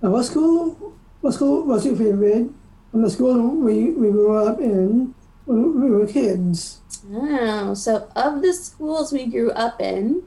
Uh, 0.04 0.12
what 0.12 0.22
school? 0.22 0.94
What 1.22 1.34
school 1.34 1.66
was 1.66 1.84
your 1.84 1.96
favorite? 1.96 2.52
From 2.92 3.02
the 3.02 3.10
school 3.10 3.56
we, 3.56 3.90
we 3.90 4.12
grew 4.12 4.38
up 4.38 4.60
in 4.60 5.16
when 5.46 5.82
we 5.82 5.90
were 5.90 6.06
kids. 6.06 6.82
Oh, 7.12 7.74
so 7.74 8.08
of 8.16 8.44
the 8.44 8.54
schools 8.54 9.12
we 9.12 9.26
grew 9.26 9.50
up 9.50 9.82
in, 9.82 10.22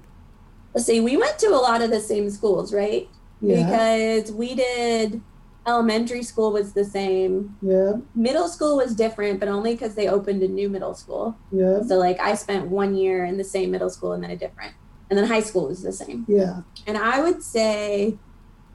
let's 0.75 0.87
see, 0.87 0.99
we 0.99 1.17
went 1.17 1.39
to 1.39 1.51
a 1.51 1.63
lot 1.63 1.81
of 1.81 1.91
the 1.91 2.01
same 2.01 2.29
schools, 2.29 2.75
right? 2.75 3.09
Yeah. 3.41 3.67
Because 3.67 4.33
we 4.33 4.57
did 4.57 5.23
elementary 5.67 6.23
school 6.23 6.53
was 6.53 6.73
the 6.73 6.85
same. 6.85 7.57
Yeah. 7.61 7.95
Middle 8.15 8.49
school 8.49 8.77
was 8.77 8.95
different, 8.95 9.41
but 9.41 9.49
only 9.49 9.73
because 9.73 9.95
they 9.95 10.09
opened 10.09 10.43
a 10.43 10.49
new 10.49 10.69
middle 10.69 10.95
school. 10.95 11.37
Yeah. 11.51 11.83
So 11.83 11.97
like 11.97 12.21
I 12.21 12.35
spent 12.35 12.69
one 12.69 12.95
year 12.95 13.25
in 13.25 13.37
the 13.37 13.45
same 13.45 13.71
middle 13.71 13.91
school 13.91 14.13
and 14.13 14.23
then 14.23 14.31
a 14.31 14.37
different. 14.37 14.75
And 15.11 15.19
then 15.19 15.27
high 15.27 15.41
school 15.41 15.69
was 15.69 15.83
the 15.83 15.93
same. 15.93 16.25
Yeah. 16.29 16.63
And 16.87 16.97
I 16.97 17.21
would 17.21 17.43
say 17.43 18.17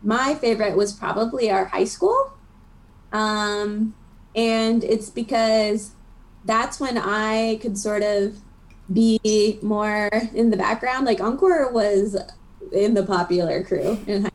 my 0.04 0.36
favorite 0.36 0.76
was 0.76 0.94
probably 0.94 1.50
our 1.50 1.66
high 1.66 1.86
school. 1.86 2.34
Um, 3.12 3.96
and 4.36 4.84
it's 4.84 5.10
because 5.10 5.92
that's 6.46 6.80
when 6.80 6.98
I 6.98 7.60
could 7.62 7.78
sort 7.78 8.04
of 8.04 8.38
be 8.92 9.60
more 9.62 10.10
in 10.34 10.50
the 10.50 10.58
background. 10.58 11.06
Like 11.06 11.20
Ankur 11.20 11.72
was 11.72 12.18
in 12.72 12.94
the 12.94 13.04
popular 13.04 13.64
crew 13.64 14.00
in 14.08 14.24
high 14.24 14.28
school 14.28 14.31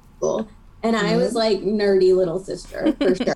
and 0.86 0.96
I 0.96 1.16
was 1.16 1.34
like 1.34 1.60
nerdy 1.60 2.14
little 2.14 2.38
sister 2.38 2.92
for 2.92 3.14
sure. 3.24 3.34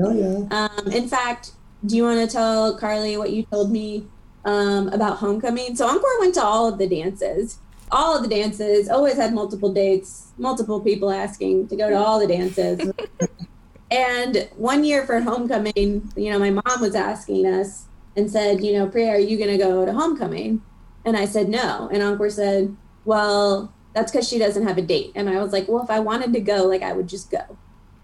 Oh 0.00 0.12
yeah. 0.12 0.68
Um, 0.68 0.92
in 0.92 1.08
fact, 1.08 1.52
do 1.84 1.96
you 1.96 2.04
want 2.04 2.20
to 2.20 2.32
tell 2.32 2.76
Carly 2.78 3.16
what 3.16 3.30
you 3.30 3.44
told 3.44 3.70
me 3.70 4.06
um, 4.44 4.88
about 4.88 5.18
homecoming? 5.18 5.76
So 5.76 5.88
Ankur 5.88 6.20
went 6.20 6.34
to 6.34 6.42
all 6.42 6.68
of 6.68 6.78
the 6.78 6.88
dances, 6.88 7.58
all 7.90 8.16
of 8.16 8.22
the 8.22 8.28
dances. 8.28 8.88
Always 8.88 9.16
had 9.16 9.34
multiple 9.34 9.72
dates, 9.72 10.32
multiple 10.38 10.80
people 10.80 11.10
asking 11.10 11.68
to 11.68 11.76
go 11.76 11.90
to 11.90 11.96
all 11.96 12.20
the 12.20 12.26
dances. 12.26 12.92
and 13.90 14.48
one 14.56 14.84
year 14.84 15.04
for 15.04 15.20
homecoming, 15.20 16.10
you 16.16 16.30
know, 16.30 16.38
my 16.38 16.50
mom 16.50 16.80
was 16.80 16.94
asking 16.94 17.46
us 17.46 17.86
and 18.16 18.30
said, 18.30 18.62
you 18.62 18.72
know, 18.72 18.88
Priya, 18.88 19.10
are 19.10 19.18
you 19.18 19.36
going 19.36 19.50
to 19.50 19.58
go 19.58 19.84
to 19.84 19.92
homecoming? 19.92 20.62
And 21.04 21.16
I 21.16 21.26
said 21.26 21.48
no. 21.48 21.88
And 21.92 22.02
Ankur 22.02 22.30
said, 22.30 22.74
well, 23.04 23.72
that's 23.94 24.12
because 24.12 24.28
she 24.28 24.38
doesn't 24.38 24.66
have 24.66 24.78
a 24.78 24.82
date. 24.82 25.12
And 25.14 25.28
I 25.30 25.40
was 25.42 25.52
like, 25.52 25.68
well, 25.68 25.82
if 25.82 25.90
I 25.90 26.00
wanted 26.00 26.32
to 26.32 26.40
go, 26.40 26.64
like 26.64 26.82
I 26.82 26.92
would 26.92 27.08
just 27.08 27.30
go. 27.30 27.56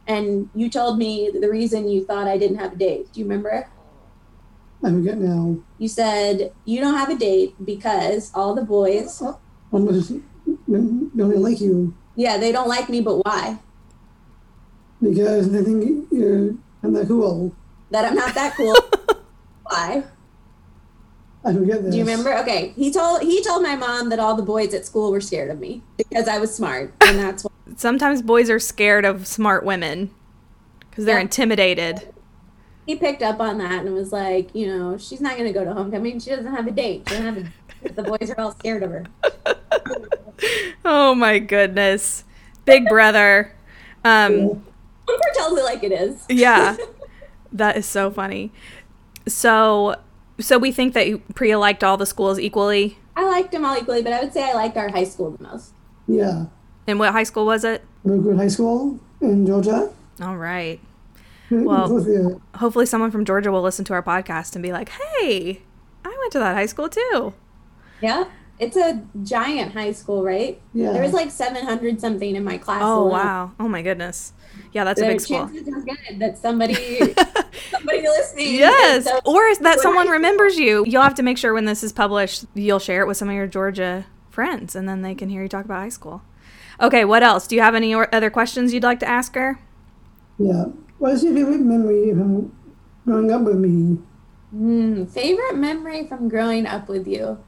And 0.07 0.49
you 0.55 0.71
told 0.71 0.99
me 0.99 1.31
the 1.31 1.51
reason 1.51 1.89
you 1.89 2.05
thought 2.05 2.27
I 2.27 2.39
didn't 2.39 2.59
have 2.59 2.73
a 2.73 2.77
date. 2.77 3.13
Do 3.13 3.21
you 3.21 3.27
remember? 3.27 3.69
I 4.83 4.91
forget 4.91 5.19
now. 5.19 5.59
You 5.79 5.89
said 5.89 6.53
you 6.65 6.81
don't 6.81 6.95
have 6.95 7.11
a 7.11 7.17
date 7.17 7.55
because 7.65 8.31
all 8.35 8.55
the 8.55 8.63
boys, 8.65 9.23
Almost 9.73 10.15
don't 10.69 11.43
like 11.43 11.61
you 11.61 11.95
yeah, 12.17 12.37
they 12.39 12.53
don't 12.53 12.69
like 12.69 12.89
me, 12.89 13.01
but 13.01 13.25
why? 13.25 13.59
because 15.01 15.51
they 15.51 15.65
think 15.65 16.07
you're 16.13 16.53
I'm 16.83 16.93
not 16.93 17.09
cool. 17.09 17.55
That 17.91 18.05
I'm 18.05 18.15
not 18.15 18.35
that 18.35 18.55
cool. 18.57 18.77
why? 19.65 20.05
I 21.45 21.53
forget 21.55 21.83
this. 21.83 21.93
Do 21.93 21.99
you 21.99 22.05
remember? 22.05 22.37
Okay, 22.39 22.73
he 22.77 22.93
told 22.93 23.23
he 23.23 23.43
told 23.43 23.63
my 23.63 23.75
mom 23.77 24.09
that 24.11 24.19
all 24.19 24.35
the 24.37 24.43
boys 24.43 24.75
at 24.75 24.85
school 24.85 25.11
were 25.11 25.21
scared 25.21 25.51
of 25.51 25.59
me 25.59 25.83
because 25.97 26.29
I 26.29 26.39
was 26.39 26.55
smart, 26.55 26.93
and 27.01 27.19
that's 27.21 27.45
why. 27.45 27.51
Sometimes 27.77 28.21
boys 28.23 28.51
are 28.51 28.59
scared 28.59 29.05
of 29.05 29.27
smart 29.27 29.65
women 29.65 30.11
because 30.91 31.05
they're 31.07 31.17
Yeah. 31.17 31.23
intimidated. 31.23 32.13
He 32.87 32.97
picked 32.97 33.23
up 33.23 33.39
on 33.41 33.59
that 33.59 33.85
and 33.87 33.95
was 33.95 34.13
like, 34.13 34.53
you 34.55 34.67
know, 34.67 34.99
she's 34.99 35.21
not 35.21 35.37
going 35.37 35.47
to 35.47 35.53
go 35.57 35.65
to 35.65 35.73
homecoming. 35.73 36.19
She 36.19 36.31
doesn't 36.31 36.53
have 36.53 36.67
a 36.67 36.73
date. 36.73 37.05
She 37.09 37.15
doesn't 37.15 37.35
have 37.37 37.47
a, 37.85 37.93
the 37.93 38.03
boys 38.03 38.31
are 38.31 38.41
all 38.41 38.53
scared 38.53 38.83
of 38.83 38.91
her. 38.91 39.05
Oh 40.85 41.15
my 41.15 41.39
goodness. 41.39 42.25
Big 42.65 42.89
brother. 42.89 43.55
Um, 44.05 44.65
Cooper 45.07 45.23
tells 45.35 45.59
it 45.59 45.65
like 45.65 45.83
it 45.85 45.93
is. 45.93 46.25
yeah. 46.29 46.77
That 47.53 47.77
is 47.77 47.85
so 47.85 48.11
funny. 48.13 48.53
So 49.27 49.97
so 50.41 50.59
we 50.59 50.73
think 50.73 50.95
that 50.95 51.35
Priya 51.35 51.59
liked 51.59 51.85
all 51.85 51.97
the 51.97 52.07
schools 52.07 52.39
equally. 52.39 52.99
I 53.17 53.25
liked 53.29 53.53
them 53.53 53.65
all 53.65 53.77
equally, 53.77 54.03
but 54.03 54.13
I 54.13 54.21
would 54.21 54.33
say 54.33 54.43
I 54.49 54.53
liked 54.55 54.77
our 54.77 54.89
high 54.91 55.05
school 55.05 55.31
the 55.33 55.43
most. 55.43 55.73
Yeah. 56.07 56.47
And 56.87 56.99
what 56.99 57.13
high 57.13 57.23
school 57.25 57.47
was 57.47 57.65
it? 57.65 57.85
Brookwood 58.05 58.37
High 58.37 58.49
School 58.49 58.99
in 59.21 59.47
Georgia. 59.47 59.91
All 60.23 60.37
right. 60.37 60.81
Well, 61.51 61.93
Well- 61.93 62.41
Hopefully 62.57 62.87
someone 62.87 63.11
from 63.11 63.25
Georgia 63.25 63.51
will 63.53 63.63
listen 63.63 63.85
to 63.87 63.93
our 63.93 64.03
podcast 64.03 64.55
and 64.55 64.63
be 64.63 64.73
like, 64.73 64.89
"Hey, 64.91 65.63
I 66.05 66.17
went 66.21 66.33
to 66.33 66.39
that 66.39 66.55
high 66.55 66.67
school 66.67 66.89
too." 66.89 67.33
Yeah. 68.01 68.25
It's 68.59 68.77
a 68.77 69.03
giant 69.23 69.73
high 69.73 69.93
school, 69.93 70.23
right? 70.23 70.61
Yeah. 70.75 70.93
There 70.93 71.03
was 71.03 71.13
like 71.13 71.31
700 71.31 72.01
something 72.01 72.37
in 72.37 72.45
my 72.45 72.59
class. 72.59 72.83
Oh 72.85 73.01
alone. 73.03 73.11
wow. 73.11 73.53
Oh 73.59 73.69
my 73.69 73.83
goodness. 73.83 74.33
Yeah, 74.73 74.85
that's 74.85 75.01
a 75.01 75.05
The 75.05 75.11
big 75.11 75.21
school. 75.21 75.47
good 75.47 76.19
that 76.21 76.39
somebody, 76.39 76.75
somebody 77.71 78.03
listening. 78.03 78.55
Yes. 78.55 79.05
So- 79.05 79.19
Or 79.25 79.55
that 79.57 79.81
someone 79.81 80.09
remembers 80.09 80.57
you. 80.59 80.85
You'll 80.87 81.03
have 81.03 81.15
to 81.17 81.23
make 81.23 81.39
sure 81.39 81.53
when 81.53 81.65
this 81.65 81.83
is 81.83 81.93
published, 81.93 82.45
you'll 82.55 82.79
share 82.79 83.03
it 83.03 83.07
with 83.09 83.17
some 83.17 83.29
of 83.29 83.35
your 83.35 83.47
Georgia 83.49 84.07
friends 84.31 84.77
and 84.77 84.89
then 84.89 85.03
they 85.03 85.15
can 85.15 85.29
hear 85.29 85.43
you 85.43 85.49
talk 85.49 85.65
about 85.65 85.81
high 85.81 85.89
school. 85.89 86.23
Okay, 86.81 87.05
what 87.05 87.23
else? 87.23 87.47
Do 87.47 87.57
you 87.57 87.63
have 87.63 87.75
any 87.75 87.95
or- 87.95 88.15
other 88.15 88.31
questions 88.31 88.73
you'd 88.73 88.83
like 88.85 89.01
to 89.01 89.09
ask 89.09 89.35
her? 89.35 89.59
yeah. 90.39 90.65
What 90.99 91.15
is 91.15 91.25
your 91.25 91.35
favorite 91.35 91.61
memory 91.63 92.11
from 92.11 92.53
growing 93.07 93.31
up 93.33 93.41
with 93.43 93.57
me? 93.57 93.99
Hmm, 94.51 95.05
favorite 95.07 95.57
memory 95.57 96.07
from 96.07 96.29
growing 96.29 96.67
up 96.67 96.89
with 96.89 97.07
you? 97.09 97.39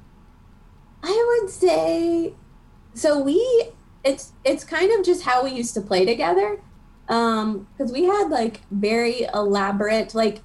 I 1.03 1.39
would 1.41 1.51
say 1.51 2.35
so 2.95 3.19
we 3.21 3.71
it's 4.05 4.33
it's 4.45 4.65
kind 4.65 4.91
of 4.99 5.05
just 5.05 5.23
how 5.25 5.45
we 5.45 5.51
used 5.51 5.75
to 5.75 5.81
play 5.81 6.05
together. 6.07 6.61
Um 7.09 7.67
cuz 7.79 7.93
we 7.93 8.05
had 8.05 8.29
like 8.29 8.61
very 8.71 9.27
elaborate 9.35 10.15
like 10.15 10.41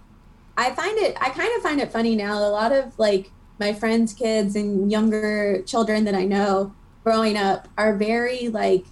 I 0.57 0.71
find 0.71 0.97
it 0.97 1.15
I 1.21 1.29
kind 1.29 1.49
of 1.55 1.61
find 1.61 1.79
it 1.79 1.91
funny 1.91 2.15
now 2.15 2.39
a 2.39 2.49
lot 2.49 2.71
of 2.71 2.97
like 2.97 3.31
my 3.59 3.73
friends 3.73 4.13
kids 4.13 4.55
and 4.55 4.91
younger 4.91 5.61
children 5.63 6.03
that 6.05 6.15
I 6.15 6.25
know 6.25 6.73
growing 7.03 7.37
up 7.37 7.67
are 7.77 7.95
very 7.95 8.49
like 8.49 8.85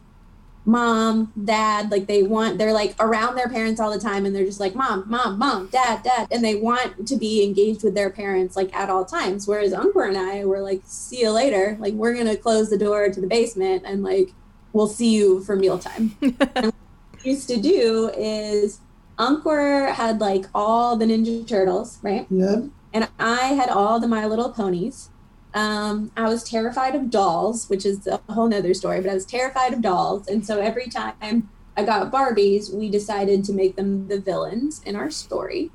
mom, 0.65 1.31
dad, 1.43 1.91
like 1.91 2.07
they 2.07 2.23
want, 2.23 2.57
they're 2.57 2.73
like 2.73 2.95
around 2.99 3.35
their 3.35 3.47
parents 3.47 3.79
all 3.79 3.91
the 3.91 3.99
time 3.99 4.25
and 4.25 4.35
they're 4.35 4.45
just 4.45 4.59
like, 4.59 4.75
mom, 4.75 5.03
mom, 5.07 5.37
mom, 5.37 5.67
dad, 5.67 6.03
dad. 6.03 6.27
And 6.31 6.43
they 6.43 6.55
want 6.55 7.07
to 7.07 7.15
be 7.15 7.43
engaged 7.43 7.83
with 7.83 7.93
their 7.93 8.09
parents 8.09 8.55
like 8.55 8.75
at 8.75 8.89
all 8.89 9.05
times. 9.05 9.47
Whereas 9.47 9.73
Ankur 9.73 10.07
and 10.07 10.17
I 10.17 10.43
were 10.45 10.61
like, 10.61 10.81
see 10.83 11.21
you 11.21 11.31
later. 11.31 11.77
Like, 11.79 11.93
we're 11.93 12.15
to 12.15 12.37
close 12.37 12.69
the 12.69 12.77
door 12.77 13.09
to 13.09 13.21
the 13.21 13.27
basement 13.27 13.83
and 13.85 14.03
like, 14.03 14.33
we'll 14.73 14.87
see 14.87 15.13
you 15.13 15.43
for 15.43 15.55
mealtime. 15.55 16.15
and 17.25 17.31
what 17.31 17.31
we 17.31 17.31
used 17.31 17.47
to 17.49 17.61
do 17.61 18.11
is 18.17 18.79
Ankur 19.17 19.93
had 19.93 20.19
like 20.19 20.45
all 20.53 20.95
the 20.95 21.05
Ninja 21.05 21.47
Turtles, 21.47 21.99
right? 22.01 22.27
Yep. 22.29 22.65
and 22.93 23.07
I 23.19 23.47
had 23.53 23.69
all 23.69 23.99
the 23.99 24.07
My 24.07 24.25
Little 24.25 24.51
Ponies. 24.51 25.09
Um, 25.53 26.11
I 26.17 26.27
was 26.27 26.43
terrified 26.43 26.95
of 26.95 27.09
dolls, 27.09 27.69
which 27.69 27.85
is 27.85 28.07
a 28.07 28.19
whole 28.29 28.47
nother 28.47 28.73
story, 28.73 29.01
but 29.01 29.09
I 29.09 29.13
was 29.13 29.25
terrified 29.25 29.73
of 29.73 29.81
dolls. 29.81 30.27
And 30.27 30.45
so 30.45 30.59
every 30.59 30.87
time 30.87 31.49
I 31.77 31.83
got 31.83 32.11
Barbies, 32.11 32.73
we 32.73 32.89
decided 32.89 33.45
to 33.45 33.53
make 33.53 33.77
them 33.77 34.07
the 34.07 34.19
villains 34.19 34.81
in 34.85 34.95
our 34.95 35.09
story. 35.09 35.71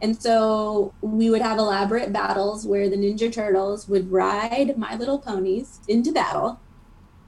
And 0.00 0.20
so 0.20 0.94
we 1.00 1.30
would 1.30 1.42
have 1.42 1.58
elaborate 1.58 2.12
battles 2.12 2.66
where 2.66 2.88
the 2.88 2.96
Ninja 2.96 3.32
Turtles 3.32 3.88
would 3.88 4.12
ride 4.12 4.76
My 4.76 4.94
Little 4.94 5.18
Ponies 5.18 5.80
into 5.88 6.12
battle. 6.12 6.60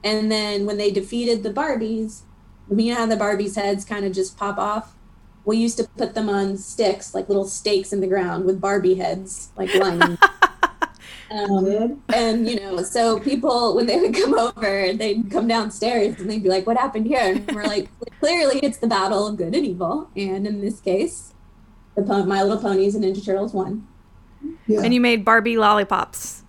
And 0.03 0.31
then 0.31 0.65
when 0.65 0.77
they 0.77 0.91
defeated 0.91 1.43
the 1.43 1.51
Barbies, 1.51 2.21
you 2.77 2.93
know 2.93 2.99
how 2.99 3.05
the 3.05 3.15
Barbies' 3.15 3.55
heads 3.55 3.85
kind 3.85 4.05
of 4.05 4.13
just 4.13 4.37
pop 4.37 4.57
off? 4.57 4.95
We 5.45 5.57
used 5.57 5.77
to 5.77 5.87
put 5.97 6.13
them 6.13 6.29
on 6.29 6.57
sticks, 6.57 7.15
like 7.15 7.27
little 7.27 7.45
stakes 7.45 7.91
in 7.91 8.01
the 8.01 8.07
ground 8.07 8.45
with 8.45 8.61
Barbie 8.61 8.95
heads, 8.95 9.49
like 9.55 9.73
lining. 9.73 10.17
um, 11.31 12.01
and 12.13 12.47
you 12.47 12.59
know, 12.59 12.81
so 12.83 13.19
people 13.19 13.75
when 13.75 13.87
they 13.87 13.99
would 13.99 14.13
come 14.13 14.37
over, 14.37 14.93
they'd 14.93 15.31
come 15.31 15.47
downstairs 15.47 16.19
and 16.19 16.29
they'd 16.29 16.43
be 16.43 16.49
like, 16.49 16.67
"What 16.67 16.77
happened 16.77 17.07
here?" 17.07 17.21
And 17.21 17.51
we're 17.51 17.65
like, 17.65 17.89
"Clearly, 18.19 18.59
it's 18.61 18.77
the 18.77 18.87
battle 18.87 19.27
of 19.27 19.37
good 19.37 19.55
and 19.55 19.65
evil." 19.65 20.09
And 20.15 20.45
in 20.45 20.61
this 20.61 20.79
case, 20.79 21.33
the 21.95 22.03
po- 22.03 22.25
My 22.25 22.43
Little 22.43 22.61
Ponies 22.61 22.95
and 22.95 23.03
Ninja 23.03 23.25
Turtles 23.25 23.53
won. 23.53 23.87
Yeah. 24.67 24.81
And 24.81 24.93
you 24.93 25.01
made 25.01 25.25
Barbie 25.25 25.57
lollipops. 25.57 26.43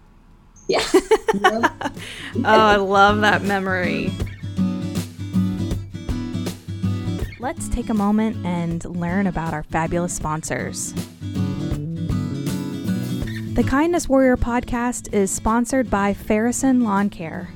Yeah. 0.69 0.85
Oh, 2.33 2.45
I 2.45 2.77
love 2.77 3.23
that 3.23 3.43
memory. 3.43 4.13
Let's 7.41 7.71
take 7.71 7.89
a 7.89 7.95
moment 7.95 8.45
and 8.45 8.85
learn 8.85 9.27
about 9.27 9.55
our 9.55 9.63
fabulous 9.63 10.13
sponsors. 10.13 10.93
The 13.55 13.65
Kindness 13.67 14.11
Warrior 14.11 14.37
podcast 14.37 15.15
is 15.15 15.31
sponsored 15.31 15.89
by 15.89 16.13
Farrison 16.13 16.83
Lawn 16.83 17.09
Care. 17.09 17.49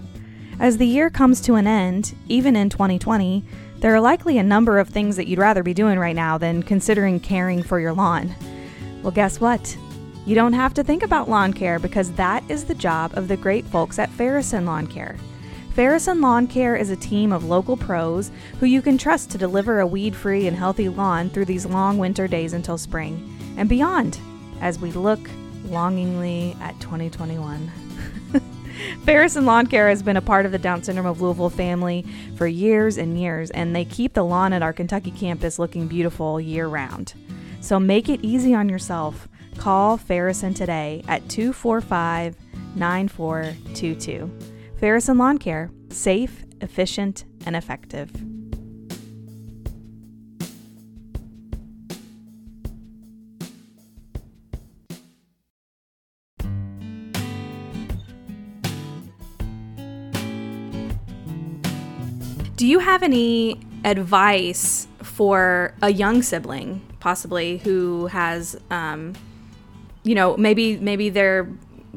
As 0.59 0.79
the 0.79 0.87
year 0.87 1.11
comes 1.11 1.43
to 1.43 1.57
an 1.57 1.67
end, 1.67 2.15
even 2.29 2.57
in 2.57 2.71
2020, 2.71 3.45
there 3.81 3.95
are 3.95 4.01
likely 4.01 4.39
a 4.39 4.43
number 4.43 4.79
of 4.79 4.89
things 4.89 5.17
that 5.17 5.27
you'd 5.27 5.39
rather 5.39 5.63
be 5.63 5.75
doing 5.75 5.99
right 5.99 6.17
now 6.17 6.39
than 6.39 6.63
considering 6.63 7.21
caring 7.21 7.63
for 7.63 7.79
your 7.79 7.93
lawn. 7.93 8.35
Well, 9.03 9.13
guess 9.13 9.39
what? 9.39 9.77
You 10.25 10.35
don't 10.35 10.55
have 10.55 10.73
to 10.75 10.83
think 10.83 11.03
about 11.03 11.29
lawn 11.29 11.53
care 11.53 11.79
because 11.79 12.11
that 12.13 12.43
is 12.49 12.65
the 12.65 12.75
job 12.75 13.13
of 13.19 13.29
the 13.29 13.37
great 13.37 13.67
folks 13.67 13.99
at 13.99 14.09
Farrison 14.09 14.65
Lawn 14.65 14.87
Care. 14.87 15.17
Farrison 15.75 16.23
Lawn 16.23 16.47
Care 16.47 16.77
is 16.77 16.91
a 16.91 16.97
team 16.97 17.33
of 17.33 17.47
local 17.47 17.77
pros 17.77 18.31
who 18.61 18.67
you 18.67 18.81
can 18.81 18.97
trust 18.97 19.31
to 19.31 19.39
deliver 19.39 19.81
a 19.81 19.87
weed 19.87 20.15
free 20.15 20.47
and 20.47 20.57
healthy 20.57 20.89
lawn 20.89 21.29
through 21.29 21.47
these 21.47 21.67
long 21.67 21.99
winter 21.99 22.29
days 22.29 22.53
until 22.53 22.79
spring 22.79 23.37
and 23.57 23.69
beyond 23.69 24.21
as 24.61 24.79
we 24.79 24.93
look 24.93 25.19
longingly 25.65 26.57
at 26.61 26.79
2021. 26.79 27.73
Farrison 29.05 29.47
Lawn 29.47 29.67
Care 29.67 29.89
has 29.89 30.01
been 30.01 30.17
a 30.17 30.23
part 30.23 30.47
of 30.47 30.53
the 30.53 30.61
Down 30.61 30.81
Syndrome 30.81 31.07
of 31.07 31.21
Louisville 31.21 31.51
family 31.51 32.07
for 32.37 32.47
years 32.47 32.97
and 32.97 33.19
years, 33.21 33.51
and 33.51 33.75
they 33.75 33.85
keep 33.85 34.13
the 34.15 34.25
lawn 34.25 34.53
at 34.53 34.63
our 34.63 34.73
Kentucky 34.73 35.11
campus 35.11 35.59
looking 35.59 35.89
beautiful 35.89 36.41
year 36.41 36.69
round. 36.69 37.15
So 37.61 37.81
make 37.81 38.09
it 38.09 38.21
easy 38.23 38.55
on 38.55 38.69
yourself. 38.69 39.29
Call 39.57 39.99
Farrison 39.99 40.55
today 40.55 41.03
at 41.09 41.29
245 41.29 42.37
9422. 42.77 44.54
Farrison 44.81 45.19
Lawn 45.19 45.39
Care, 45.39 45.71
safe, 45.91 46.45
efficient, 46.61 47.25
and 47.47 47.57
effective. 47.57 48.11
Do 62.57 62.67
you 62.67 62.79
have 62.79 63.03
any 63.03 63.61
advice 63.85 64.87
for 65.03 65.75
a 65.83 65.91
young 65.91 66.23
sibling, 66.23 66.81
possibly 67.01 67.59
who 67.59 68.07
has, 68.07 68.57
um, 68.71 69.15
you 70.03 70.15
know, 70.15 70.37
maybe 70.37 70.79
maybe 70.79 71.11
they're 71.11 71.49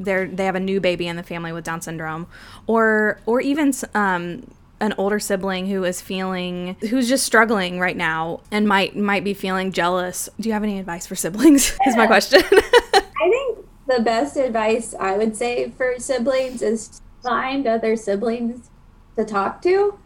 they're 0.04 0.28
they 0.28 0.46
have 0.46 0.56
a 0.56 0.60
new 0.60 0.80
baby 0.80 1.08
in 1.08 1.16
the 1.16 1.24
family 1.24 1.52
with 1.52 1.64
Down 1.64 1.82
syndrome, 1.82 2.28
or 2.66 3.20
or 3.26 3.42
even 3.42 3.74
um, 3.94 4.44
an 4.80 4.94
older 4.98 5.20
sibling 5.20 5.68
who 5.68 5.84
is 5.84 6.02
feeling 6.02 6.76
who's 6.90 7.10
just 7.10 7.26
struggling 7.26 7.80
right 7.80 7.98
now 7.98 8.42
and 8.52 8.68
might 8.68 8.96
might 8.96 9.24
be 9.24 9.34
feeling 9.34 9.72
jealous. 9.72 10.30
Do 10.40 10.50
you 10.50 10.54
have 10.54 10.64
any 10.64 10.80
advice 10.80 11.08
for 11.08 11.16
siblings? 11.16 11.78
is 11.88 11.96
my 11.96 12.08
question. 12.08 12.42
I 12.94 13.30
think 13.30 13.66
the 13.88 14.02
best 14.02 14.38
advice 14.38 14.94
I 15.00 15.18
would 15.18 15.36
say 15.36 15.72
for 15.72 15.96
siblings 15.98 16.62
is 16.62 17.02
find 17.24 17.66
other 17.66 17.96
siblings 17.96 18.70
to 19.16 19.26
talk 19.26 19.62
to. 19.64 19.98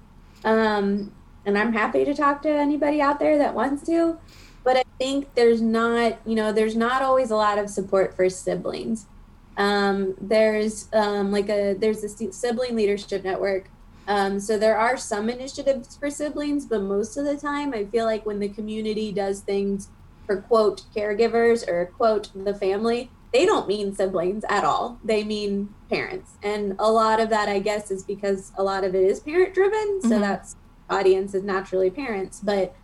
Um, 0.44 1.12
and 1.46 1.58
I'm 1.58 1.74
happy 1.74 2.06
to 2.06 2.14
talk 2.14 2.42
to 2.44 2.50
anybody 2.50 3.02
out 3.02 3.20
there 3.20 3.38
that 3.38 3.54
wants 3.54 3.86
to. 3.88 4.18
But 4.64 4.78
I 4.78 4.84
think 5.00 5.34
there's 5.34 5.62
not, 5.62 6.20
you 6.26 6.36
know, 6.36 6.52
there's 6.52 6.76
not 6.76 7.02
always 7.02 7.32
a 7.32 7.36
lot 7.36 7.58
of 7.58 7.70
support 7.70 8.16
for 8.16 8.30
siblings. 8.30 9.08
Um, 9.58 10.16
there's 10.20 10.88
um, 10.94 11.32
like 11.32 11.50
a 11.50 11.74
there's 11.74 12.04
a 12.04 12.32
sibling 12.32 12.76
leadership 12.76 13.24
network. 13.24 13.70
Um, 14.08 14.40
so 14.40 14.58
there 14.58 14.78
are 14.78 14.98
some 14.98 15.30
initiatives 15.30 15.96
for 15.96 16.10
siblings, 16.10 16.66
but 16.66 16.82
most 16.82 17.18
of 17.18 17.26
the 17.26 17.38
time, 17.38 17.74
I 17.74 17.86
feel 17.86 18.06
like 18.06 18.26
when 18.26 18.40
the 18.40 18.50
community 18.50 19.12
does 19.12 19.42
things 19.42 19.90
for 20.26 20.42
quote 20.42 20.84
caregivers 20.96 21.68
or 21.68 21.86
quote 21.98 22.30
the 22.34 22.54
family, 22.54 23.12
they 23.34 23.46
don't 23.46 23.68
mean 23.68 23.94
siblings 23.94 24.44
at 24.50 24.64
all. 24.64 25.00
They 25.04 25.24
mean 25.24 25.74
parents. 25.90 26.32
And 26.44 26.76
a 26.80 26.92
lot 26.92 27.20
of 27.20 27.30
that, 27.30 27.48
I 27.48 27.60
guess, 27.60 27.92
is 27.92 28.04
because 28.04 28.52
a 28.58 28.64
lot 28.64 28.84
of 28.84 28.96
it 28.96 29.04
is 29.04 29.20
parent 29.20 29.54
driven. 29.54 30.02
So 30.02 30.10
mm-hmm. 30.10 30.22
that's 30.22 30.56
audience 30.90 31.34
is 31.34 31.44
naturally 31.44 31.90
parents. 31.90 32.42
But 32.44 32.76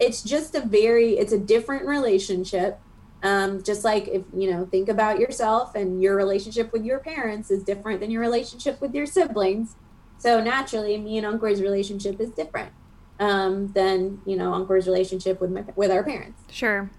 it's 0.00 0.22
just 0.22 0.54
a 0.54 0.60
very, 0.60 1.18
it's 1.18 1.32
a 1.32 1.38
different 1.38 1.86
relationship. 1.86 2.80
Um, 3.24 3.62
just 3.62 3.84
like 3.84 4.06
if, 4.08 4.22
you 4.36 4.50
know, 4.50 4.66
think 4.66 4.90
about 4.90 5.18
yourself 5.18 5.74
and 5.74 6.02
your 6.02 6.14
relationship 6.14 6.70
with 6.74 6.84
your 6.84 6.98
parents 6.98 7.50
is 7.50 7.64
different 7.64 8.00
than 8.00 8.10
your 8.10 8.20
relationship 8.20 8.82
with 8.82 8.94
your 8.94 9.06
siblings. 9.06 9.76
So 10.18 10.42
naturally, 10.42 10.98
me 10.98 11.16
and 11.16 11.26
Ankur's 11.26 11.62
relationship 11.62 12.20
is 12.20 12.30
different 12.30 12.70
um, 13.18 13.72
than, 13.72 14.20
you 14.26 14.36
know, 14.36 14.52
Ankur's 14.52 14.86
relationship 14.86 15.40
with 15.40 15.50
my, 15.50 15.64
with 15.74 15.90
our 15.90 16.04
parents. 16.04 16.38
Sure. 16.50 16.90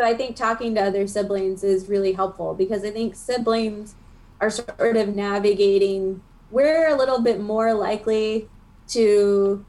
So 0.00 0.06
I 0.06 0.14
think 0.14 0.36
talking 0.36 0.74
to 0.76 0.80
other 0.80 1.06
siblings 1.06 1.62
is 1.62 1.86
really 1.86 2.14
helpful 2.14 2.54
because 2.54 2.82
I 2.82 2.90
think 2.90 3.14
siblings 3.14 3.94
are 4.40 4.48
sort 4.48 4.96
of 4.96 5.14
navigating. 5.14 6.22
We're 6.50 6.88
a 6.88 6.96
little 6.96 7.20
bit 7.20 7.40
more 7.40 7.74
likely 7.74 8.48
to 8.88 9.66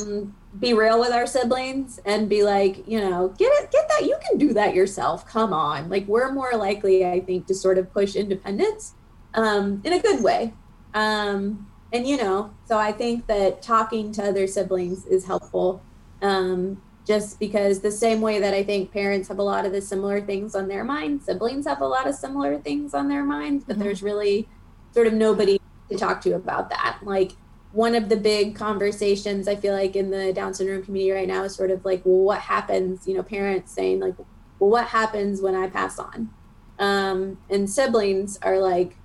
um, 0.00 0.34
be 0.58 0.72
real 0.72 0.98
with 0.98 1.12
our 1.12 1.26
siblings 1.26 2.00
and 2.04 2.28
be 2.28 2.42
like, 2.42 2.86
you 2.88 3.00
know, 3.00 3.28
get 3.38 3.52
it, 3.62 3.70
get 3.70 3.88
that. 3.88 4.04
You 4.04 4.16
can 4.28 4.38
do 4.38 4.54
that 4.54 4.74
yourself. 4.74 5.26
Come 5.26 5.52
on. 5.52 5.88
Like 5.88 6.06
we're 6.06 6.32
more 6.32 6.52
likely, 6.54 7.04
I 7.06 7.20
think, 7.20 7.46
to 7.46 7.54
sort 7.54 7.78
of 7.78 7.92
push 7.92 8.16
independence 8.16 8.94
um, 9.34 9.80
in 9.84 9.92
a 9.92 10.00
good 10.00 10.22
way. 10.22 10.54
Um, 10.94 11.70
and 11.92 12.06
you 12.06 12.16
know, 12.16 12.52
so 12.66 12.78
I 12.78 12.92
think 12.92 13.26
that 13.26 13.62
talking 13.62 14.12
to 14.12 14.24
other 14.24 14.46
siblings 14.46 15.06
is 15.06 15.26
helpful. 15.26 15.82
Um, 16.22 16.82
just 17.06 17.38
because 17.40 17.80
the 17.80 17.90
same 17.90 18.20
way 18.20 18.38
that 18.38 18.52
I 18.52 18.62
think 18.62 18.92
parents 18.92 19.28
have 19.28 19.38
a 19.38 19.42
lot 19.42 19.64
of 19.64 19.72
the 19.72 19.80
similar 19.80 20.20
things 20.20 20.54
on 20.54 20.68
their 20.68 20.84
mind, 20.84 21.22
siblings 21.22 21.66
have 21.66 21.80
a 21.80 21.86
lot 21.86 22.06
of 22.06 22.14
similar 22.14 22.58
things 22.58 22.92
on 22.92 23.08
their 23.08 23.24
minds, 23.24 23.64
but 23.64 23.76
mm-hmm. 23.76 23.84
there's 23.84 24.02
really 24.02 24.46
sort 24.92 25.06
of 25.06 25.14
nobody 25.14 25.58
to 25.90 25.96
talk 25.96 26.20
to 26.22 26.34
about 26.34 26.68
that. 26.68 26.98
Like 27.02 27.32
one 27.72 27.94
of 27.94 28.08
the 28.08 28.16
big 28.16 28.54
conversations 28.54 29.46
I 29.46 29.56
feel 29.56 29.74
like 29.74 29.94
in 29.94 30.10
the 30.10 30.32
Down 30.32 30.54
syndrome 30.54 30.82
community 30.82 31.12
right 31.12 31.28
now 31.28 31.44
is 31.44 31.54
sort 31.54 31.70
of 31.70 31.84
like, 31.84 32.02
well, 32.04 32.24
what 32.24 32.40
happens? 32.40 33.06
You 33.06 33.14
know, 33.14 33.22
parents 33.22 33.72
saying 33.72 34.00
like, 34.00 34.16
well, 34.58 34.70
what 34.70 34.86
happens 34.88 35.40
when 35.40 35.54
I 35.54 35.68
pass 35.68 35.98
on? 35.98 36.30
Um, 36.78 37.38
and 37.50 37.68
siblings 37.68 38.38
are 38.42 38.58
like, 38.58 38.96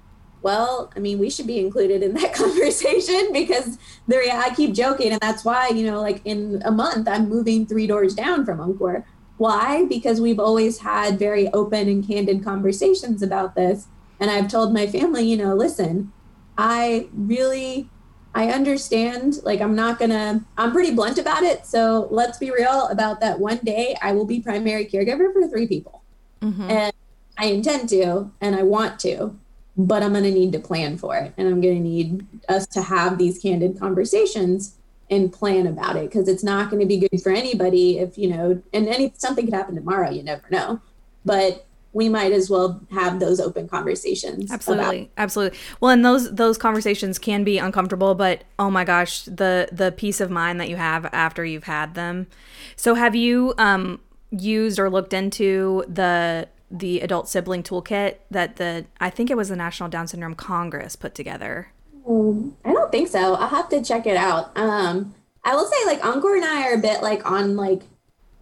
well, 0.41 0.91
I 0.95 0.99
mean, 0.99 1.19
we 1.19 1.29
should 1.29 1.47
be 1.47 1.59
included 1.59 2.03
in 2.03 2.13
that 2.15 2.33
conversation 2.35 3.31
because 3.31 3.79
there, 4.07 4.21
I 4.31 4.53
keep 4.53 4.73
joking. 4.73 5.13
And 5.13 5.21
that's 5.21 5.43
why, 5.43 5.69
you 5.69 5.85
know, 5.85 6.01
like 6.01 6.21
in 6.25 6.61
a 6.65 6.71
month, 6.71 7.07
I'm 7.07 7.29
moving 7.29 7.65
three 7.65 7.87
doors 7.87 8.13
down 8.13 8.45
from 8.45 8.59
Ankur. 8.59 9.03
Why? 9.37 9.85
Because 9.85 10.21
we've 10.21 10.39
always 10.39 10.79
had 10.79 11.17
very 11.17 11.47
open 11.49 11.87
and 11.87 12.05
candid 12.05 12.43
conversations 12.43 13.23
about 13.23 13.55
this. 13.55 13.87
And 14.19 14.29
I've 14.29 14.47
told 14.47 14.73
my 14.73 14.85
family, 14.85 15.23
you 15.23 15.37
know, 15.37 15.55
listen, 15.55 16.11
I 16.57 17.07
really, 17.13 17.89
I 18.35 18.49
understand, 18.49 19.43
like, 19.43 19.61
I'm 19.61 19.75
not 19.75 19.99
gonna, 19.99 20.43
I'm 20.57 20.71
pretty 20.71 20.93
blunt 20.93 21.17
about 21.19 21.43
it. 21.43 21.65
So 21.65 22.07
let's 22.09 22.37
be 22.37 22.51
real 22.51 22.87
about 22.87 23.19
that 23.21 23.39
one 23.39 23.57
day 23.57 23.95
I 24.01 24.13
will 24.13 24.25
be 24.25 24.39
primary 24.39 24.85
caregiver 24.85 25.31
for 25.31 25.47
three 25.47 25.67
people. 25.67 26.01
Mm-hmm. 26.41 26.69
And 26.69 26.93
I 27.37 27.45
intend 27.47 27.89
to, 27.89 28.31
and 28.41 28.55
I 28.55 28.63
want 28.63 28.99
to 29.01 29.37
but 29.75 30.03
I'm 30.03 30.11
to 30.23 30.31
need 30.31 30.51
to 30.51 30.59
plan 30.59 30.97
for 30.97 31.15
it. 31.15 31.33
And 31.37 31.47
I'm 31.47 31.61
to 31.75 31.81
need 31.81 32.25
us 32.47 32.67
to 32.67 32.81
have 32.81 33.17
these 33.17 33.39
candid 33.39 33.79
conversations 33.79 34.75
and 35.09 35.33
plan 35.33 35.67
about 35.67 35.95
it 35.95 36.09
because 36.09 36.27
it's 36.27 36.43
not 36.43 36.69
to 36.81 36.85
be 36.85 36.97
good 36.97 37.21
for 37.21 37.31
anybody 37.31 37.99
if, 37.99 38.17
you 38.17 38.29
know, 38.29 38.61
and 38.71 38.87
any 38.87 39.13
something 39.17 39.45
could 39.45 39.53
happen 39.53 39.75
tomorrow, 39.75 40.09
you 40.09 40.23
never 40.23 40.43
know. 40.49 40.79
But 41.25 41.65
we 41.93 42.09
might 42.09 42.31
as 42.31 42.49
well 42.49 42.81
have 42.91 43.19
those 43.19 43.39
open 43.39 43.67
conversations. 43.67 44.51
Absolutely. 44.51 45.01
About- 45.03 45.09
absolutely. 45.17 45.57
Well, 45.79 45.91
and 45.91 46.03
those 46.03 46.33
those 46.33 46.57
conversations 46.57 47.19
can 47.19 47.43
be 47.43 47.57
uncomfortable, 47.57 48.15
but 48.15 48.43
oh 48.59 48.69
my 48.69 48.83
gosh, 48.83 49.23
the 49.23 49.69
the 49.71 49.91
peace 49.91 50.19
of 50.19 50.29
mind 50.29 50.59
that 50.59 50.69
you 50.69 50.75
have 50.75 51.05
after 51.13 51.45
you've 51.45 51.65
had 51.65 51.95
them. 51.95 52.27
So 52.75 52.95
have 52.95 53.15
you 53.15 53.53
um 53.57 53.99
used 54.31 54.79
or 54.79 54.89
looked 54.89 55.13
into 55.13 55.83
the 55.87 56.47
the 56.71 57.01
adult 57.01 57.29
sibling 57.29 57.61
toolkit 57.61 58.15
that 58.31 58.55
the 58.55 58.85
I 58.99 59.09
think 59.11 59.29
it 59.29 59.37
was 59.37 59.49
the 59.49 59.55
National 59.55 59.89
Down 59.89 60.07
Syndrome 60.07 60.35
Congress 60.35 60.95
put 60.95 61.13
together. 61.13 61.67
Um, 62.07 62.57
I 62.65 62.73
don't 62.73 62.91
think 62.91 63.07
so. 63.07 63.35
I'll 63.35 63.47
have 63.47 63.69
to 63.69 63.81
check 63.81 64.07
it 64.07 64.17
out. 64.17 64.51
Um, 64.57 65.13
I 65.43 65.55
will 65.55 65.65
say 65.65 65.85
like 65.85 66.01
Ankur 66.01 66.35
and 66.35 66.43
I 66.43 66.67
are 66.67 66.73
a 66.73 66.79
bit 66.79 67.01
like 67.01 67.29
on 67.29 67.55
like 67.55 67.83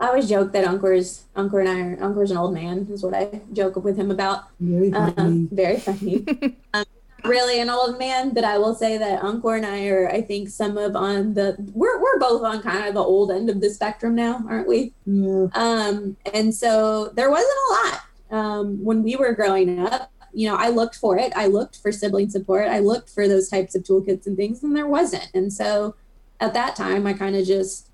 I 0.01 0.07
always 0.07 0.27
joke 0.27 0.51
that 0.53 0.65
Ankur's 0.65 1.25
Ankur 1.35 1.59
and 1.59 1.69
I 1.69 1.79
are 1.79 1.97
Ankur's 1.97 2.31
an 2.31 2.37
old 2.37 2.53
man 2.53 2.87
is 2.91 3.03
what 3.03 3.13
I 3.13 3.39
joke 3.53 3.75
with 3.75 3.97
him 3.97 4.09
about. 4.09 4.45
Very 4.59 4.91
funny. 4.91 5.13
Um, 5.17 5.49
very 5.51 5.79
funny. 5.79 6.25
um, 6.73 6.85
really 7.23 7.61
an 7.61 7.69
old 7.69 7.99
man, 7.99 8.33
but 8.33 8.43
I 8.43 8.57
will 8.57 8.73
say 8.73 8.97
that 8.97 9.21
Ankur 9.21 9.57
and 9.57 9.65
I 9.65 9.87
are, 9.89 10.09
I 10.09 10.23
think, 10.23 10.49
some 10.49 10.75
of 10.77 10.95
on 10.95 11.35
the 11.35 11.55
we're 11.75 12.01
we're 12.01 12.19
both 12.19 12.41
on 12.43 12.63
kind 12.63 12.87
of 12.87 12.95
the 12.95 13.03
old 13.03 13.31
end 13.31 13.49
of 13.49 13.61
the 13.61 13.69
spectrum 13.69 14.15
now, 14.15 14.43
aren't 14.49 14.67
we? 14.67 14.93
Yeah. 15.05 15.47
Um, 15.53 16.17
and 16.33 16.53
so 16.53 17.09
there 17.09 17.29
wasn't 17.29 17.53
a 17.69 17.73
lot 17.73 18.01
um, 18.31 18.83
when 18.83 19.03
we 19.03 19.15
were 19.15 19.33
growing 19.33 19.85
up, 19.85 20.11
you 20.33 20.49
know, 20.49 20.55
I 20.55 20.69
looked 20.69 20.95
for 20.95 21.17
it. 21.17 21.31
I 21.35 21.47
looked 21.47 21.77
for 21.77 21.91
sibling 21.91 22.29
support. 22.29 22.67
I 22.67 22.79
looked 22.79 23.09
for 23.09 23.27
those 23.27 23.49
types 23.49 23.75
of 23.75 23.83
toolkits 23.83 24.25
and 24.25 24.35
things, 24.35 24.63
and 24.63 24.75
there 24.75 24.87
wasn't. 24.87 25.29
And 25.33 25.51
so 25.51 25.95
at 26.39 26.53
that 26.53 26.75
time, 26.75 27.05
I 27.05 27.13
kind 27.13 27.35
of 27.35 27.45
just 27.45 27.90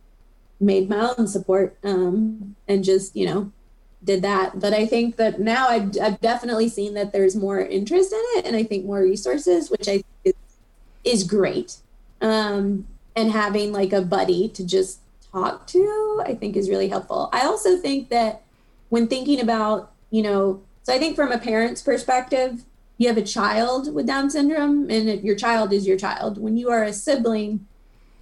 made 0.60 0.90
my 0.90 1.14
own 1.18 1.28
support 1.28 1.78
um, 1.84 2.56
and 2.68 2.84
just, 2.84 3.16
you 3.16 3.26
know, 3.26 3.52
did 4.04 4.22
that. 4.22 4.60
But 4.60 4.74
I 4.74 4.86
think 4.86 5.18
that 5.18 5.40
now 5.40 5.68
I've, 5.68 5.92
I've, 6.02 6.22
definitely 6.22 6.70
seen 6.70 6.94
that 6.94 7.14
there's 7.14 7.36
more 7.36 7.60
interest 7.60 8.12
in 8.12 8.22
it 8.38 8.46
and 8.46 8.56
I 8.56 8.64
think 8.64 8.86
more 8.86 9.02
resources, 9.02 9.70
which 9.70 9.88
I 9.88 10.04
think 10.04 10.06
is, 10.24 10.34
is 11.04 11.24
great. 11.24 11.78
Um, 12.22 12.88
and 13.16 13.32
having 13.32 13.72
like 13.72 13.94
a 13.94 14.02
buddy 14.02 14.50
to 14.50 14.66
just 14.66 15.00
talk 15.32 15.68
to, 15.68 16.24
I 16.26 16.36
think 16.36 16.56
is 16.56 16.70
really 16.70 16.90
helpful. 16.90 17.30
I 17.34 17.42
also 17.42 17.78
think 17.78 18.10
that 18.10 18.44
when 18.90 19.08
thinking 19.08 19.42
about 19.42 19.92
you 20.10 20.22
know, 20.22 20.62
so 20.84 20.94
I 20.94 21.00
think 21.00 21.16
from 21.16 21.32
a 21.32 21.38
parent's 21.38 21.82
perspective, 21.82 22.64
you 22.98 23.08
have 23.08 23.18
a 23.18 23.24
child 23.24 23.94
with 23.94 24.08
Down 24.08 24.30
syndrome, 24.30 24.90
and 24.90 25.10
if 25.10 25.24
your 25.24 25.36
child 25.36 25.74
is 25.74 25.86
your 25.86 25.98
child. 25.98 26.38
When 26.38 26.58
you 26.58 26.70
are 26.70 26.84
a 26.84 26.94
sibling, 26.94 27.68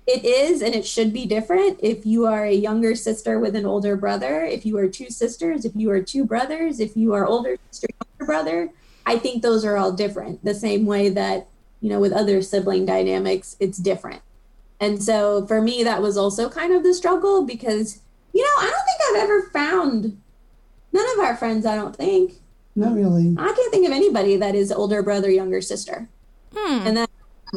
it 0.07 0.23
is 0.23 0.61
and 0.61 0.75
it 0.75 0.85
should 0.85 1.11
be 1.11 1.25
different 1.25 1.79
if 1.81 2.05
you 2.05 2.25
are 2.25 2.45
a 2.45 2.53
younger 2.53 2.95
sister 2.95 3.39
with 3.39 3.55
an 3.55 3.65
older 3.65 3.95
brother, 3.95 4.43
if 4.43 4.65
you 4.65 4.77
are 4.77 4.87
two 4.87 5.09
sisters, 5.09 5.65
if 5.65 5.75
you 5.75 5.89
are 5.91 6.01
two 6.01 6.25
brothers, 6.25 6.79
if 6.79 6.95
you 6.95 7.13
are 7.13 7.25
older 7.25 7.57
sister, 7.71 7.87
younger 8.19 8.25
brother. 8.25 8.69
I 9.05 9.17
think 9.17 9.41
those 9.41 9.65
are 9.65 9.77
all 9.77 9.91
different, 9.91 10.43
the 10.43 10.55
same 10.55 10.85
way 10.85 11.09
that, 11.09 11.47
you 11.81 11.89
know, 11.89 11.99
with 11.99 12.11
other 12.11 12.41
sibling 12.41 12.85
dynamics, 12.85 13.55
it's 13.59 13.77
different. 13.77 14.21
And 14.79 15.01
so 15.01 15.45
for 15.47 15.61
me, 15.61 15.83
that 15.83 16.01
was 16.01 16.17
also 16.17 16.49
kind 16.49 16.73
of 16.73 16.83
the 16.83 16.93
struggle 16.93 17.43
because, 17.43 18.01
you 18.33 18.41
know, 18.41 18.67
I 18.67 18.69
don't 18.69 18.85
think 18.85 18.99
I've 19.09 19.23
ever 19.23 19.49
found 19.49 20.17
None 20.95 21.19
of 21.19 21.25
our 21.25 21.35
friends, 21.35 21.65
I 21.65 21.75
don't 21.75 21.93
think. 21.93 22.35
Not 22.73 22.95
really. 22.95 23.35
I 23.37 23.51
can't 23.51 23.71
think 23.71 23.85
of 23.85 23.91
anybody 23.91 24.37
that 24.37 24.55
is 24.55 24.71
older 24.71 25.03
brother, 25.03 25.29
younger 25.29 25.59
sister. 25.59 26.07
Hmm. 26.55 26.87
And 26.87 26.95
that 26.97 27.09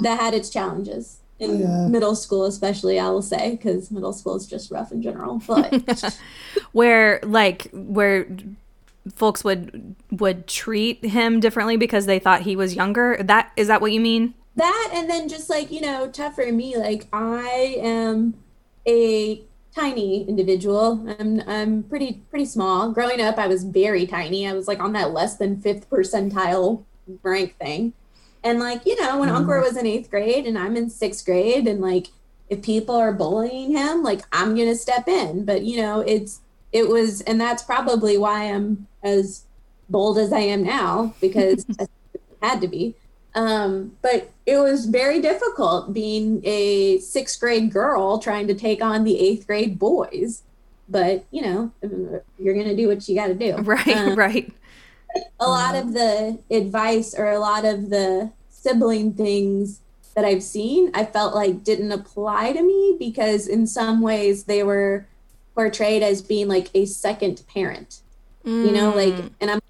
that 0.03 0.19
had 0.19 0.35
its 0.35 0.51
challenges 0.51 1.21
in 1.39 1.61
yeah. 1.61 1.87
middle 1.89 2.15
school, 2.15 2.45
especially. 2.45 2.99
I 2.99 3.09
will 3.11 3.23
say 3.23 3.53
because 3.53 3.91
middle 3.91 4.13
school 4.13 4.37
is 4.37 4.47
just 4.47 4.71
rough 4.71 4.93
in 4.93 5.03
general. 5.03 5.41
But 5.47 6.19
where 6.73 7.21
like 7.23 7.69
where 7.73 8.27
folks 9.15 9.45
would 9.45 9.95
would 10.11 10.47
treat 10.47 11.05
him 11.05 11.41
differently 11.41 11.77
because 11.77 12.07
they 12.07 12.19
thought 12.19 12.43
he 12.43 12.57
was 12.57 12.75
younger. 12.75 13.17
That 13.21 13.53
is 13.57 13.69
that 13.69 13.81
what 13.81 13.93
you 13.93 14.01
mean? 14.01 14.35
That 14.57 14.91
and 14.93 15.09
then 15.09 15.29
just 15.29 15.49
like 15.49 15.71
you 15.71 15.81
know, 15.81 16.09
tough 16.09 16.35
for 16.35 16.51
me. 16.53 16.77
Like 16.77 17.07
I 17.13 17.77
am 17.81 18.35
a 18.87 19.43
tiny 19.75 20.29
individual. 20.29 21.07
I'm 21.19 21.43
I'm 21.47 21.83
pretty 21.85 22.23
pretty 22.31 22.47
small. 22.47 22.91
Growing 22.91 23.21
up, 23.21 23.39
I 23.39 23.47
was 23.47 23.65
very 23.65 24.07
tiny. 24.07 24.47
I 24.49 24.53
was 24.53 24.67
like 24.67 24.81
on 24.81 24.93
that 24.93 25.13
less 25.13 25.37
than 25.37 25.61
fifth 25.61 25.89
percentile 25.89 26.85
rank 27.23 27.57
thing. 27.59 27.93
And 28.45 28.61
like 28.61 28.87
you 28.87 29.01
know, 29.03 29.19
when 29.19 29.29
mm. 29.29 29.63
Was 29.63 29.77
in 29.77 29.87
eighth 29.87 30.11
grade 30.11 30.47
and 30.47 30.59
I'm 30.59 30.77
in 30.77 30.91
sixth 30.91 31.25
grade, 31.25 31.67
and 31.67 31.81
like 31.81 32.09
if 32.49 32.63
people 32.63 32.95
are 32.95 33.13
bullying 33.13 33.73
him, 33.73 34.03
like 34.03 34.23
I'm 34.33 34.57
gonna 34.57 34.75
step 34.75 35.09
in. 35.09 35.45
But 35.45 35.63
you 35.63 35.79
know, 35.79 36.01
it's 36.01 36.41
it 36.73 36.89
was, 36.89 37.21
and 37.23 37.41
that's 37.41 37.63
probably 37.63 38.19
why 38.19 38.45
I'm 38.45 38.87
as 39.03 39.45
bold 39.89 40.19
as 40.19 40.33
I 40.33 40.41
am 40.41 40.63
now 40.63 41.15
because 41.21 41.65
I 41.81 42.47
had 42.47 42.61
to 42.61 42.69
be. 42.69 42.95
Um, 43.35 43.97
but 44.03 44.31
it 44.47 44.59
was 44.59 44.87
very 44.87 45.21
difficult 45.21 45.93
being 45.93 46.41
a 46.45 46.99
sixth 46.99 47.39
grade 47.39 47.71
girl 47.73 48.19
trying 48.19 48.47
to 48.49 48.55
take 48.55 48.83
on 48.83 49.05
the 49.05 49.19
eighth 49.19 49.47
grade 49.47 49.79
boys. 49.79 50.43
But 50.89 51.25
you 51.31 51.43
know, 51.43 51.71
you're 52.39 52.55
gonna 52.55 52.77
do 52.77 52.89
what 52.89 53.09
you 53.09 53.15
got 53.15 53.29
to 53.29 53.35
do. 53.35 53.57
Right, 53.57 53.89
um, 53.89 54.15
right. 54.17 54.53
A 55.41 55.47
lot 55.47 55.75
of 55.75 55.93
the 55.93 56.39
advice 56.51 57.15
or 57.15 57.31
a 57.31 57.39
lot 57.39 57.65
of 57.65 57.91
the 57.91 58.33
sibling 58.49 59.15
things 59.15 59.81
that 60.15 60.25
I've 60.25 60.43
seen, 60.43 60.91
I 60.95 61.05
felt 61.05 61.35
like 61.35 61.63
didn't 61.63 61.93
apply 61.93 62.53
to 62.53 62.63
me 62.63 62.97
because 62.99 63.47
in 63.47 63.67
some 63.67 64.01
ways 64.01 64.45
they 64.45 64.63
were 64.63 65.07
portrayed 65.55 66.03
as 66.03 66.23
being 66.23 66.49
like 66.49 66.71
a 66.75 66.87
second 66.87 67.43
parent. 67.53 68.01
Mm. 68.45 68.67
You 68.67 68.73
know, 68.73 68.91
like, 68.91 69.15
mm. 69.15 69.31
and 69.41 69.51
I'm 69.51 69.61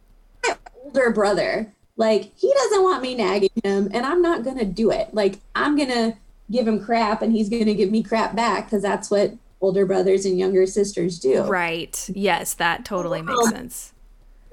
my 0.45 0.57
older 0.85 1.11
brother 1.11 1.73
like 1.99 2.33
he 2.37 2.51
doesn't 2.55 2.83
want 2.83 3.03
me 3.03 3.15
nagging 3.17 3.51
him, 3.63 3.91
and 3.93 4.07
I'm 4.07 4.23
not 4.23 4.45
gonna 4.45 4.65
do 4.65 4.91
it. 4.91 5.13
Like 5.13 5.41
I'm 5.55 5.77
gonna 5.77 6.17
give 6.51 6.67
him 6.67 6.83
crap, 6.83 7.21
and 7.21 7.33
he's 7.33 7.51
gonna 7.51 7.75
give 7.75 7.91
me 7.91 8.03
crap 8.03 8.35
back 8.35 8.67
because 8.67 8.83
that's 8.83 9.11
what 9.11 9.35
older 9.61 9.85
brothers 9.85 10.25
and 10.25 10.39
younger 10.39 10.65
sisters 10.65 11.19
do. 11.19 11.43
Right. 11.43 12.09
Yes, 12.15 12.55
that 12.55 12.85
totally 12.85 13.21
makes 13.21 13.51
sense. 13.51 13.93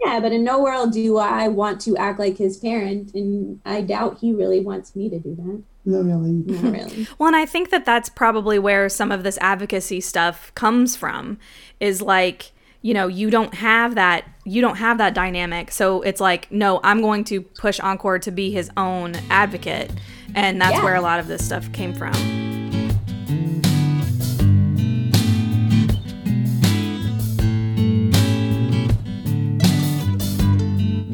Yeah, 0.03 0.19
but 0.19 0.31
in 0.31 0.43
no 0.43 0.61
world 0.61 0.93
do 0.93 1.17
I 1.17 1.47
want 1.47 1.81
to 1.81 1.95
act 1.97 2.19
like 2.19 2.37
his 2.37 2.57
parent, 2.57 3.13
and 3.13 3.59
I 3.65 3.81
doubt 3.81 4.19
he 4.19 4.33
really 4.33 4.59
wants 4.59 4.95
me 4.95 5.09
to 5.09 5.19
do 5.19 5.35
that. 5.35 5.63
No, 5.85 6.01
really. 6.01 6.31
Not 6.31 6.63
really. 6.73 7.07
well, 7.17 7.27
and 7.27 7.35
I 7.35 7.45
think 7.45 7.69
that 7.69 7.85
that's 7.85 8.09
probably 8.09 8.59
where 8.59 8.89
some 8.89 9.11
of 9.11 9.23
this 9.23 9.37
advocacy 9.41 10.01
stuff 10.01 10.53
comes 10.55 10.95
from 10.95 11.37
is 11.79 12.01
like 12.01 12.51
you 12.81 12.93
know 12.93 13.07
you 13.07 13.31
don't 13.31 13.55
have 13.55 13.95
that 13.95 14.25
you 14.43 14.61
don't 14.61 14.75
have 14.75 14.99
that 14.99 15.15
dynamic 15.15 15.71
so 15.71 16.03
it's 16.03 16.21
like 16.21 16.51
no 16.51 16.79
i'm 16.83 17.01
going 17.01 17.23
to 17.23 17.41
push 17.41 17.79
Ankur 17.79 18.21
to 18.21 18.29
be 18.29 18.51
his 18.51 18.69
own 18.77 19.15
advocate 19.31 19.91
and 20.35 20.61
that's 20.61 20.75
yeah. 20.75 20.83
where 20.83 20.93
a 20.93 21.01
lot 21.01 21.19
of 21.19 21.27
this 21.27 21.43
stuff 21.43 21.71
came 21.73 21.95
from 21.95 22.13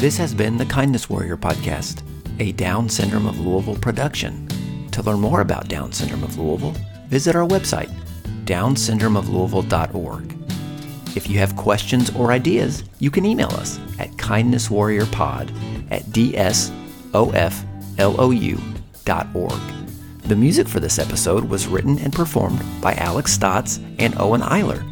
this 0.02 0.18
has 0.18 0.34
been 0.34 0.58
the 0.58 0.66
kindness 0.66 1.10
warrior 1.10 1.38
podcast 1.38 2.02
a 2.40 2.52
down 2.54 2.90
syndrome 2.90 3.28
of 3.28 3.40
louisville 3.40 3.78
production 3.78 4.48
to 4.92 5.02
learn 5.04 5.20
more 5.20 5.42
about 5.42 5.70
down 5.70 5.92
syndrome 5.92 6.24
of 6.24 6.38
louisville 6.38 6.76
visit 7.08 7.36
our 7.36 7.48
website 7.48 7.90
downsyndromeoflouisville.org 8.46 10.42
if 11.16 11.30
you 11.30 11.40
have 11.40 11.56
questions 11.58 12.10
or 12.16 12.32
ideas, 12.32 12.86
you 13.00 13.12
can 13.12 13.26
email 13.26 13.50
us 13.50 13.80
at 14.00 14.12
kindnesswarriorpod 14.12 15.92
at 15.92 16.04
dsoflou.org. 16.04 16.72
The 20.24 20.36
music 20.36 20.68
for 20.70 20.80
this 20.80 21.00
episode 21.00 21.44
was 21.44 21.68
written 21.68 22.00
and 22.00 22.14
performed 22.14 22.64
by 22.82 22.94
Alex 22.94 23.34
Stotts 23.34 23.82
and 24.00 24.18
Owen 24.18 24.42
Eiler. 24.42 24.91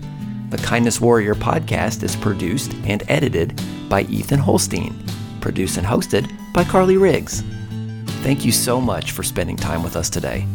The 0.50 0.58
Kindness 0.58 1.00
Warrior 1.00 1.36
podcast 1.36 2.02
is 2.02 2.16
produced 2.16 2.74
and 2.86 3.04
edited 3.08 3.62
by 3.88 4.02
Ethan 4.04 4.40
Holstein, 4.40 4.96
produced 5.42 5.78
and 5.78 5.86
hosted 5.86 6.28
by 6.54 6.64
Carly 6.64 6.98
Riggs. 6.98 7.44
Thank 8.24 8.44
you 8.44 8.52
so 8.52 8.82
much 8.82 9.12
for 9.12 9.22
spending 9.22 9.58
time 9.58 9.84
with 9.84 9.96
us 9.96 10.10
today. 10.10 10.48